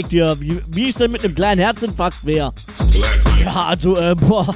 Fragt 0.00 0.12
ihr, 0.14 0.40
wie, 0.40 0.60
wie 0.68 0.88
es 0.88 0.94
denn 0.96 1.10
mit 1.10 1.22
einem 1.24 1.34
kleinen 1.34 1.60
Herzinfarkt 1.60 2.24
wäre. 2.24 2.54
Ja, 3.44 3.66
also, 3.66 3.96
äh, 3.96 4.14
boah, 4.14 4.54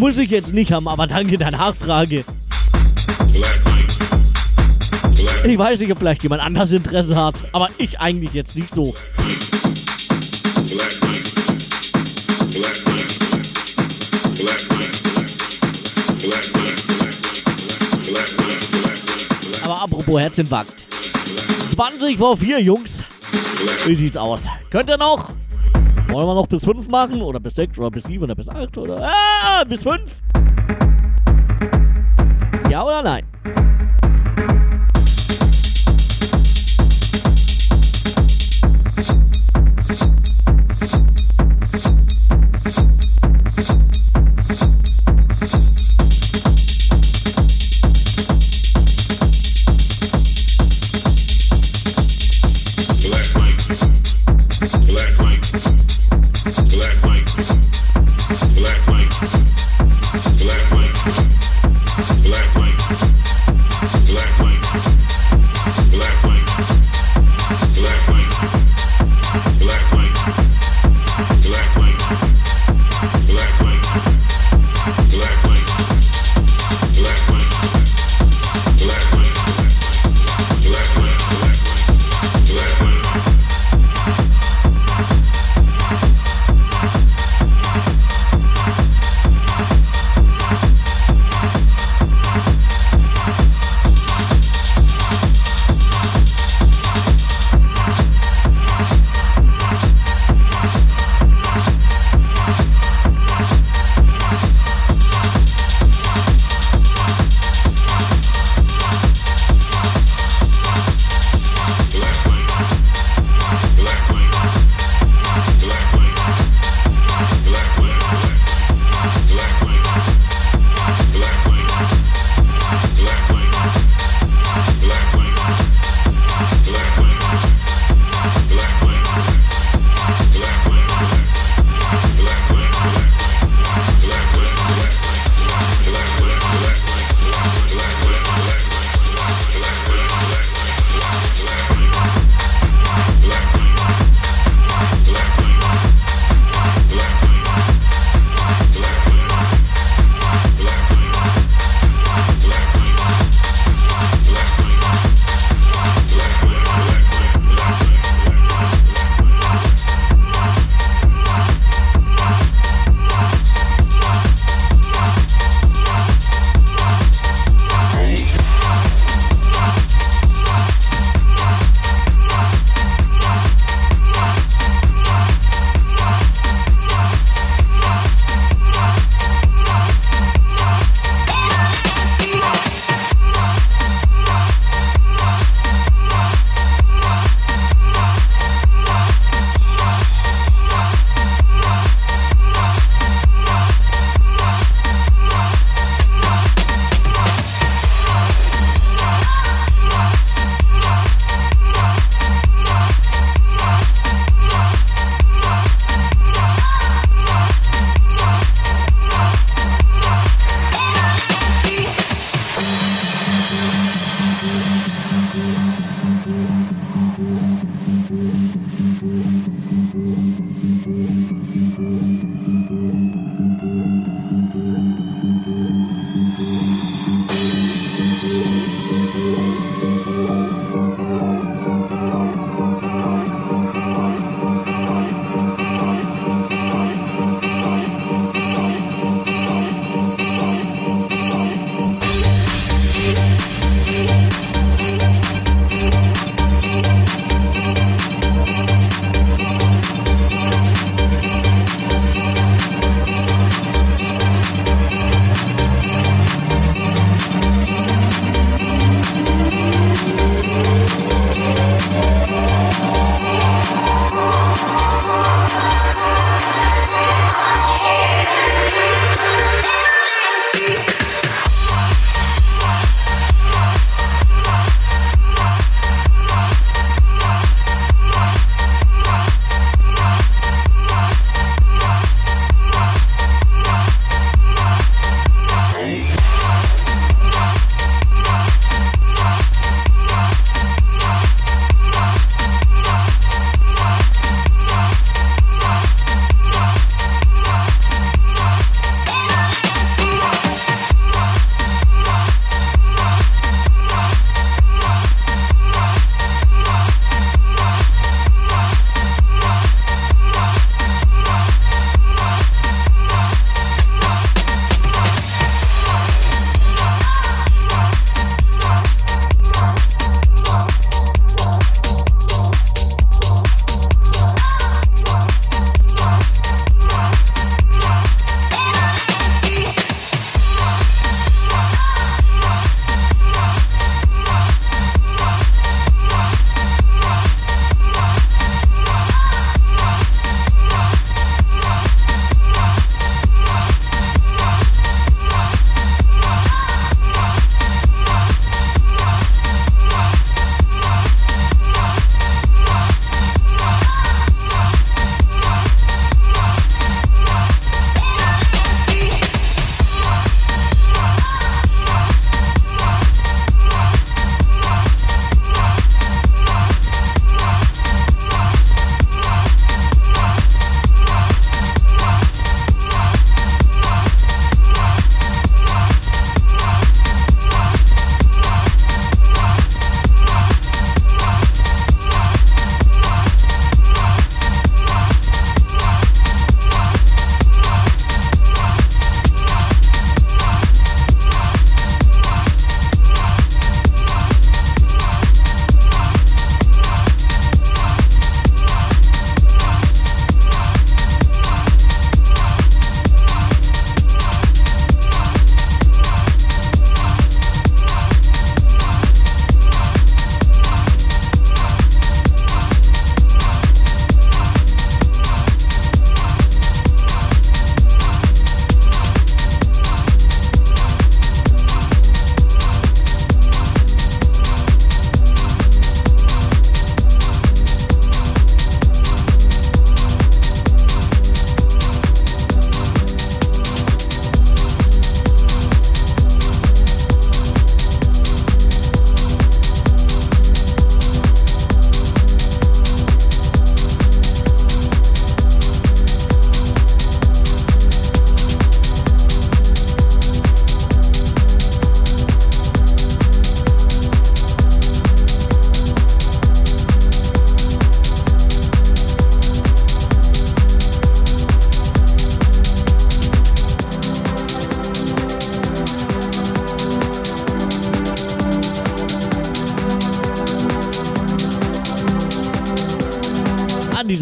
muss 0.00 0.16
ich 0.16 0.30
jetzt 0.30 0.54
nicht 0.54 0.72
haben, 0.72 0.88
aber 0.88 1.06
danke 1.06 1.36
der 1.36 1.50
Nachfrage. 1.50 2.24
Ich 5.44 5.58
weiß 5.58 5.80
nicht, 5.80 5.92
ob 5.92 5.98
vielleicht 5.98 6.22
jemand 6.22 6.42
anders 6.42 6.72
Interesse 6.72 7.14
hat, 7.16 7.34
aber 7.52 7.68
ich 7.76 8.00
eigentlich 8.00 8.32
jetzt 8.32 8.56
nicht 8.56 8.74
so. 8.74 8.94
Aber 19.64 19.82
apropos 19.82 20.20
Herzinfarkt. 20.20 20.74
20 21.74 22.16
vor 22.16 22.36
4, 22.36 22.60
Jungs. 22.60 23.04
Wie 23.86 23.94
sieht's 23.94 24.16
aus? 24.16 24.46
Könnt 24.70 24.90
ihr 24.90 24.98
noch? 24.98 25.30
Wollen 26.08 26.26
wir 26.26 26.34
noch 26.34 26.46
bis 26.46 26.64
5 26.64 26.88
machen? 26.88 27.22
Oder 27.22 27.40
bis 27.40 27.54
6 27.54 27.78
oder 27.78 27.90
bis 27.90 28.04
7 28.04 28.22
oder 28.22 28.34
bis 28.34 28.48
8 28.48 28.76
oder. 28.76 29.02
Ah, 29.02 29.64
bis 29.64 29.82
5? 29.82 30.20
Ja 32.70 32.84
oder 32.84 33.02
nein? 33.02 33.27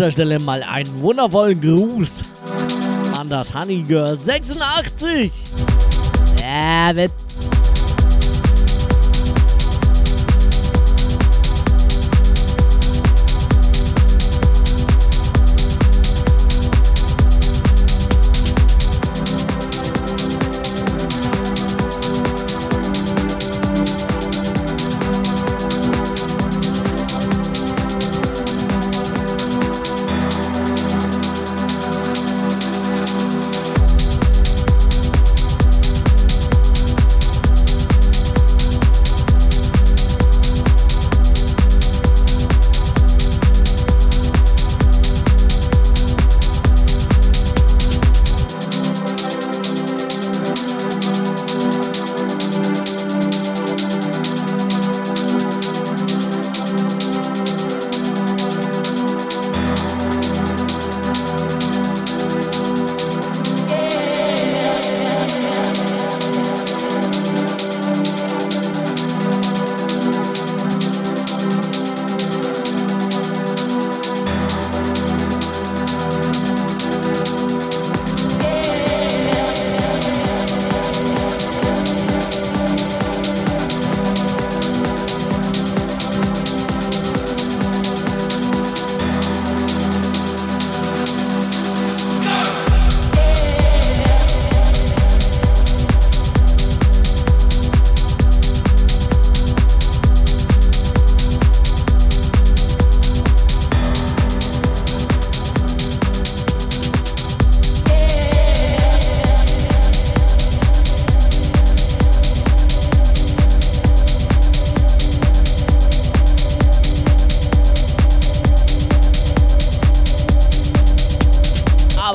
Dieser 0.07 0.13
Stelle 0.13 0.39
mal 0.39 0.63
einen 0.63 1.01
wundervollen 1.01 1.61
Gruß 1.61 2.21
an 3.19 3.29
das 3.29 3.53
Honey 3.53 3.83
Girl 3.83 4.17
86. 4.17 5.33
Ja, 6.41 6.95
wird 6.95 7.11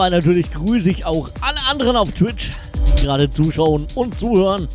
natürlich 0.10 0.52
grüße 0.52 0.90
ich 0.90 1.06
auch 1.06 1.30
alle 1.42 1.60
anderen 1.70 1.96
auf 1.96 2.12
Twitch, 2.12 2.52
die 2.98 3.04
gerade 3.04 3.32
zuschauen 3.32 3.88
und 3.96 4.18
zuhören. 4.18 4.68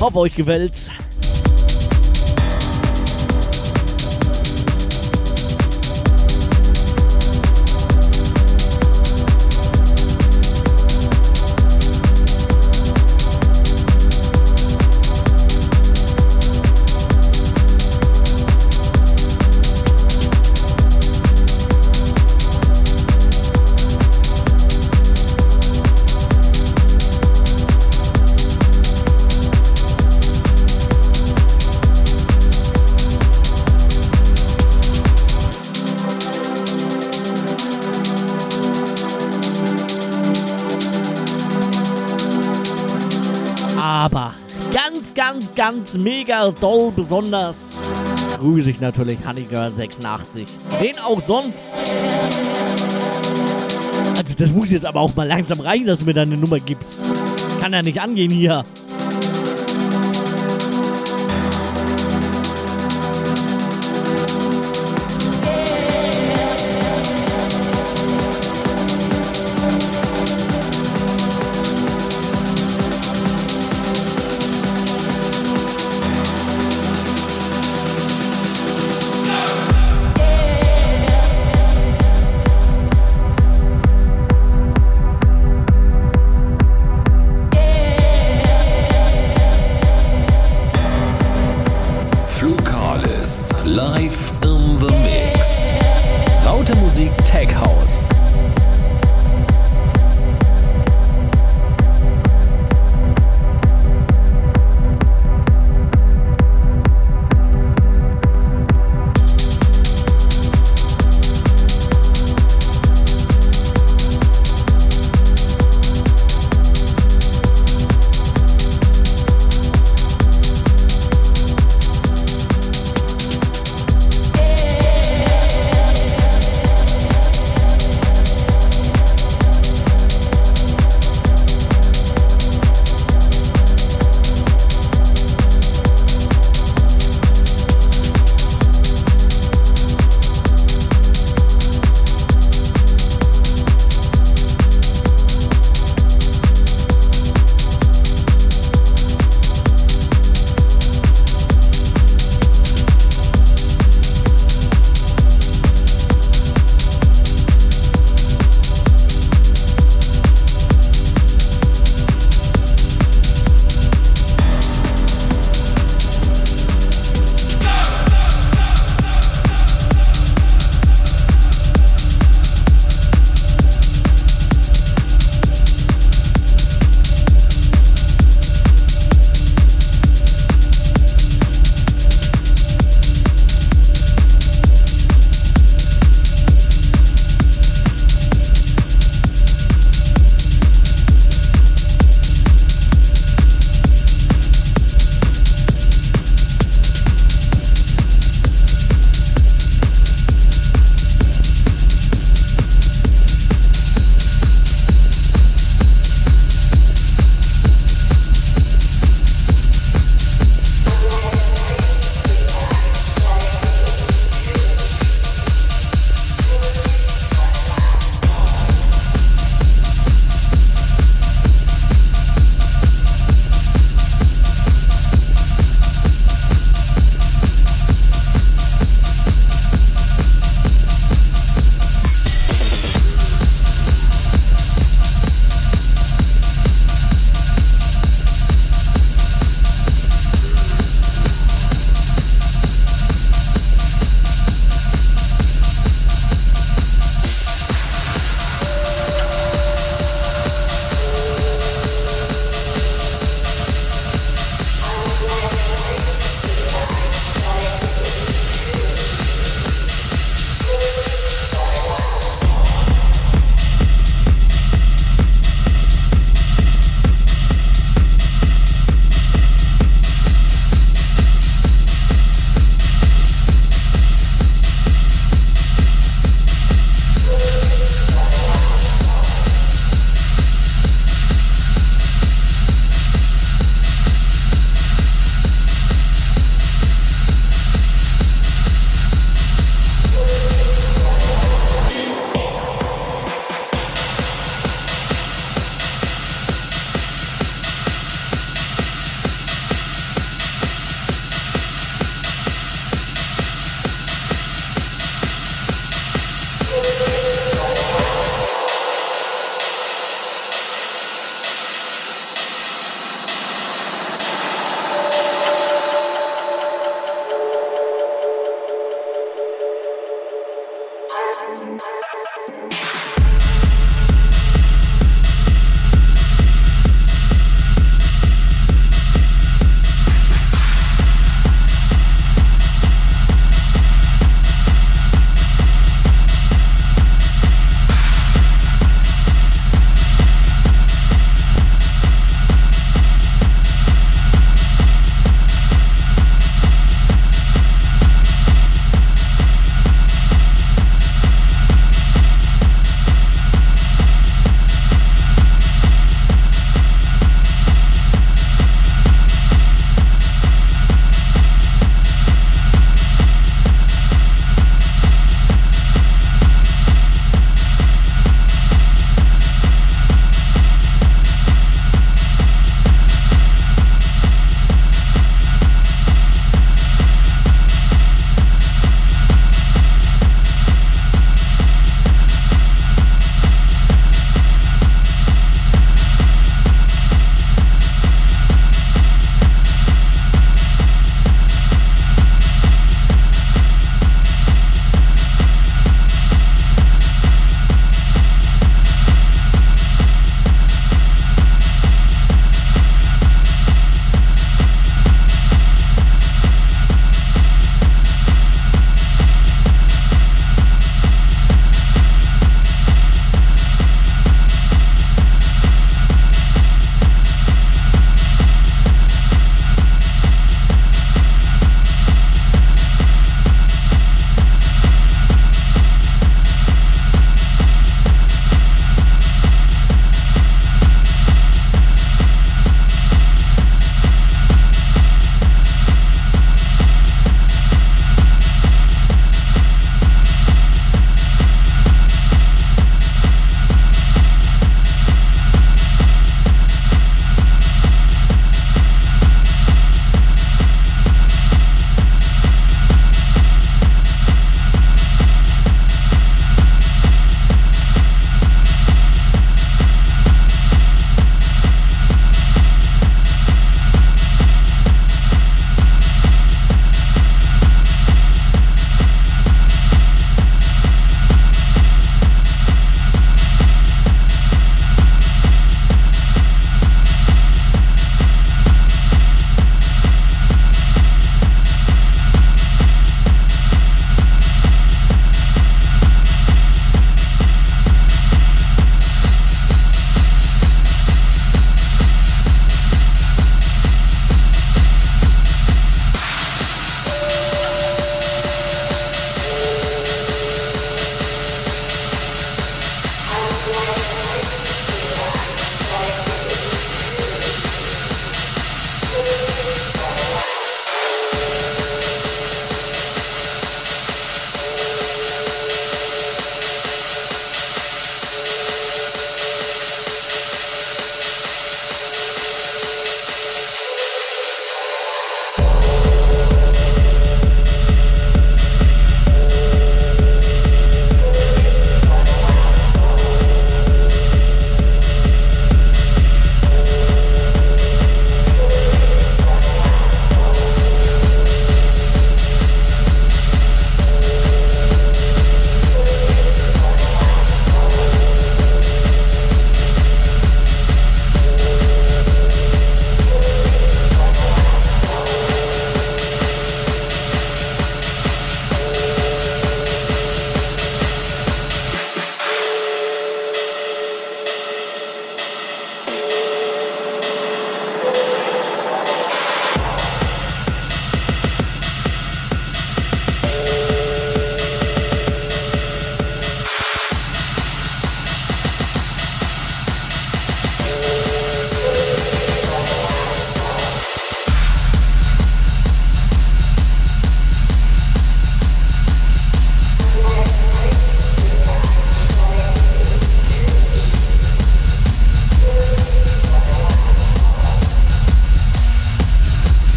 Hoffe 0.00 0.18
euch 0.18 0.34
gefällt's. 0.34 0.88
Ganz 45.66 45.98
mega 45.98 46.52
doll 46.60 46.92
besonders 46.94 47.66
grüße 48.38 48.70
ich 48.70 48.80
natürlich 48.80 49.18
Honeygirl86. 49.18 50.46
Wen 50.78 50.96
auch 51.00 51.20
sonst. 51.20 51.68
Also 54.16 54.34
das 54.38 54.52
muss 54.52 54.70
jetzt 54.70 54.84
aber 54.84 55.00
auch 55.00 55.12
mal 55.16 55.26
langsam 55.26 55.58
rein, 55.58 55.84
dass 55.84 55.98
du 55.98 56.04
mir 56.04 56.14
deine 56.14 56.36
Nummer 56.36 56.60
gibst. 56.60 56.98
Kann 57.60 57.72
ja 57.72 57.82
nicht 57.82 58.00
angehen 58.00 58.30
hier. 58.30 58.62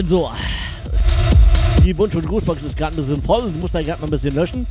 Also, 0.00 0.30
die 1.84 1.96
Wunsch- 1.98 2.14
und 2.14 2.26
Grußbox 2.26 2.62
ist 2.62 2.74
gerade 2.74 2.96
ein 2.96 3.04
bisschen 3.04 3.22
voll. 3.22 3.50
Ich 3.54 3.60
muss 3.60 3.72
da 3.72 3.82
gerade 3.82 4.00
mal 4.00 4.06
ein 4.06 4.10
bisschen 4.10 4.34
löschen. 4.34 4.66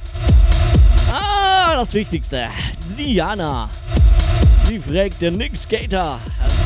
Ah, 1.11 1.75
das 1.75 1.93
Wichtigste. 1.93 2.47
Diana. 2.97 3.69
Sie 4.63 4.79
fragt 4.79 5.21
den 5.21 5.37
Nick 5.37 5.55
Skater. 5.55 6.17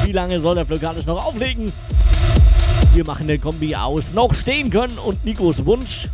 Wie 0.06 0.14
lange 0.14 0.40
soll 0.40 0.56
der 0.56 0.66
Flöckalis 0.66 1.06
noch 1.06 1.26
auflegen? 1.26 1.74
Wir 2.94 3.06
machen 3.06 3.28
den 3.28 3.42
Kombi 3.42 3.76
aus. 3.76 4.14
Noch 4.14 4.34
stehen 4.34 4.70
können 4.70 4.98
und 4.98 5.26
Nikos 5.26 5.66
Wunsch. 5.66 6.08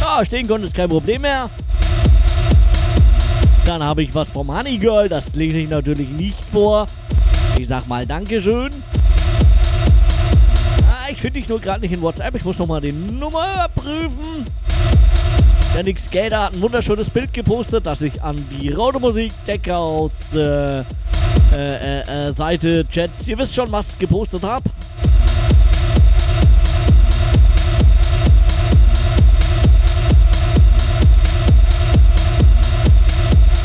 Ja, 0.00 0.24
stehen 0.24 0.48
können 0.48 0.64
ist 0.64 0.74
kein 0.74 0.88
Problem 0.88 1.20
mehr. 1.20 1.50
Dann 3.66 3.82
habe 3.82 4.02
ich 4.02 4.14
was 4.14 4.30
vom 4.30 4.50
Honey 4.50 4.78
Girl. 4.78 5.10
Das 5.10 5.34
lese 5.34 5.58
ich 5.58 5.68
natürlich 5.68 6.08
nicht 6.08 6.42
vor. 6.50 6.86
Ich 7.58 7.68
sag 7.68 7.86
mal 7.86 8.06
Dankeschön 8.06 8.72
ich 11.16 11.22
finde 11.22 11.40
dich 11.40 11.48
nur 11.48 11.58
gerade 11.58 11.80
nicht 11.80 11.92
in 11.92 12.02
WhatsApp. 12.02 12.34
Ich 12.34 12.44
muss 12.44 12.58
nochmal 12.58 12.82
die 12.82 12.92
Nummer 12.92 13.68
prüfen. 13.74 14.46
Der 15.74 15.82
Nick 15.82 15.98
Skater 15.98 16.44
hat 16.44 16.52
ein 16.52 16.60
wunderschönes 16.60 17.08
Bild 17.08 17.32
gepostet, 17.32 17.86
das 17.86 18.02
ich 18.02 18.22
an 18.22 18.36
die 18.50 18.68
Raudemusik 18.68 19.32
Deckouts 19.46 20.36
äh, 20.36 20.80
äh, 21.54 22.00
äh, 22.00 22.32
Seite 22.34 22.84
Chats, 22.90 23.26
ihr 23.28 23.38
wisst 23.38 23.54
schon, 23.54 23.72
was 23.72 23.96
gepostet 23.98 24.42
habe. 24.42 24.68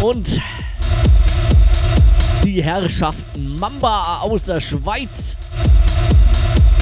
Und 0.02 0.42
die 2.46 2.64
Herrschaften 2.64 3.58
Mamba 3.58 4.22
aus 4.22 4.46
der 4.46 4.62
Schweiz 4.62 5.36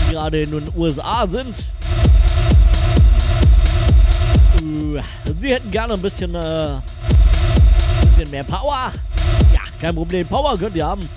gerade 0.10 0.42
in 0.42 0.52
den 0.52 0.68
USA 0.76 1.28
sind. 1.28 1.56
Uh, 4.62 5.00
sie 5.40 5.54
hätten 5.54 5.72
gerne 5.72 5.94
ein 5.94 6.02
bisschen, 6.02 6.34
äh, 6.36 6.78
bisschen 8.16 8.32
mehr 8.32 8.44
Power. 8.44 8.92
Ja, 9.54 9.62
kein 9.80 9.96
Problem. 9.96 10.28
Power 10.28 10.58
könnt 10.58 10.76
ihr 10.76 10.86
haben. 10.86 11.08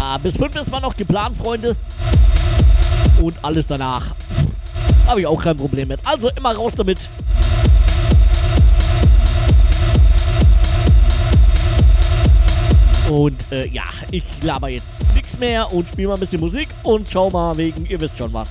Ah, 0.00 0.18
bis 0.18 0.36
5 0.36 0.56
ist 0.56 0.70
man 0.70 0.82
noch 0.82 0.96
geplant, 0.96 1.36
Freunde. 1.36 1.76
Und 3.20 3.34
alles 3.42 3.66
danach 3.66 4.14
habe 5.06 5.20
ich 5.20 5.26
auch 5.26 5.42
kein 5.42 5.56
Problem 5.56 5.88
mit. 5.88 6.00
Also 6.04 6.30
immer 6.30 6.54
raus 6.54 6.72
damit. 6.76 7.08
Und 13.10 13.40
äh, 13.52 13.66
ja, 13.68 13.84
ich 14.10 14.24
laber 14.42 14.68
jetzt 14.68 15.14
nichts 15.14 15.38
mehr 15.38 15.72
und 15.72 15.88
spiele 15.88 16.08
mal 16.08 16.14
ein 16.14 16.20
bisschen 16.20 16.40
Musik 16.40 16.68
und 16.82 17.08
schau 17.08 17.30
mal 17.30 17.56
wegen, 17.56 17.86
ihr 17.86 18.00
wisst 18.00 18.18
schon 18.18 18.32
was. 18.32 18.50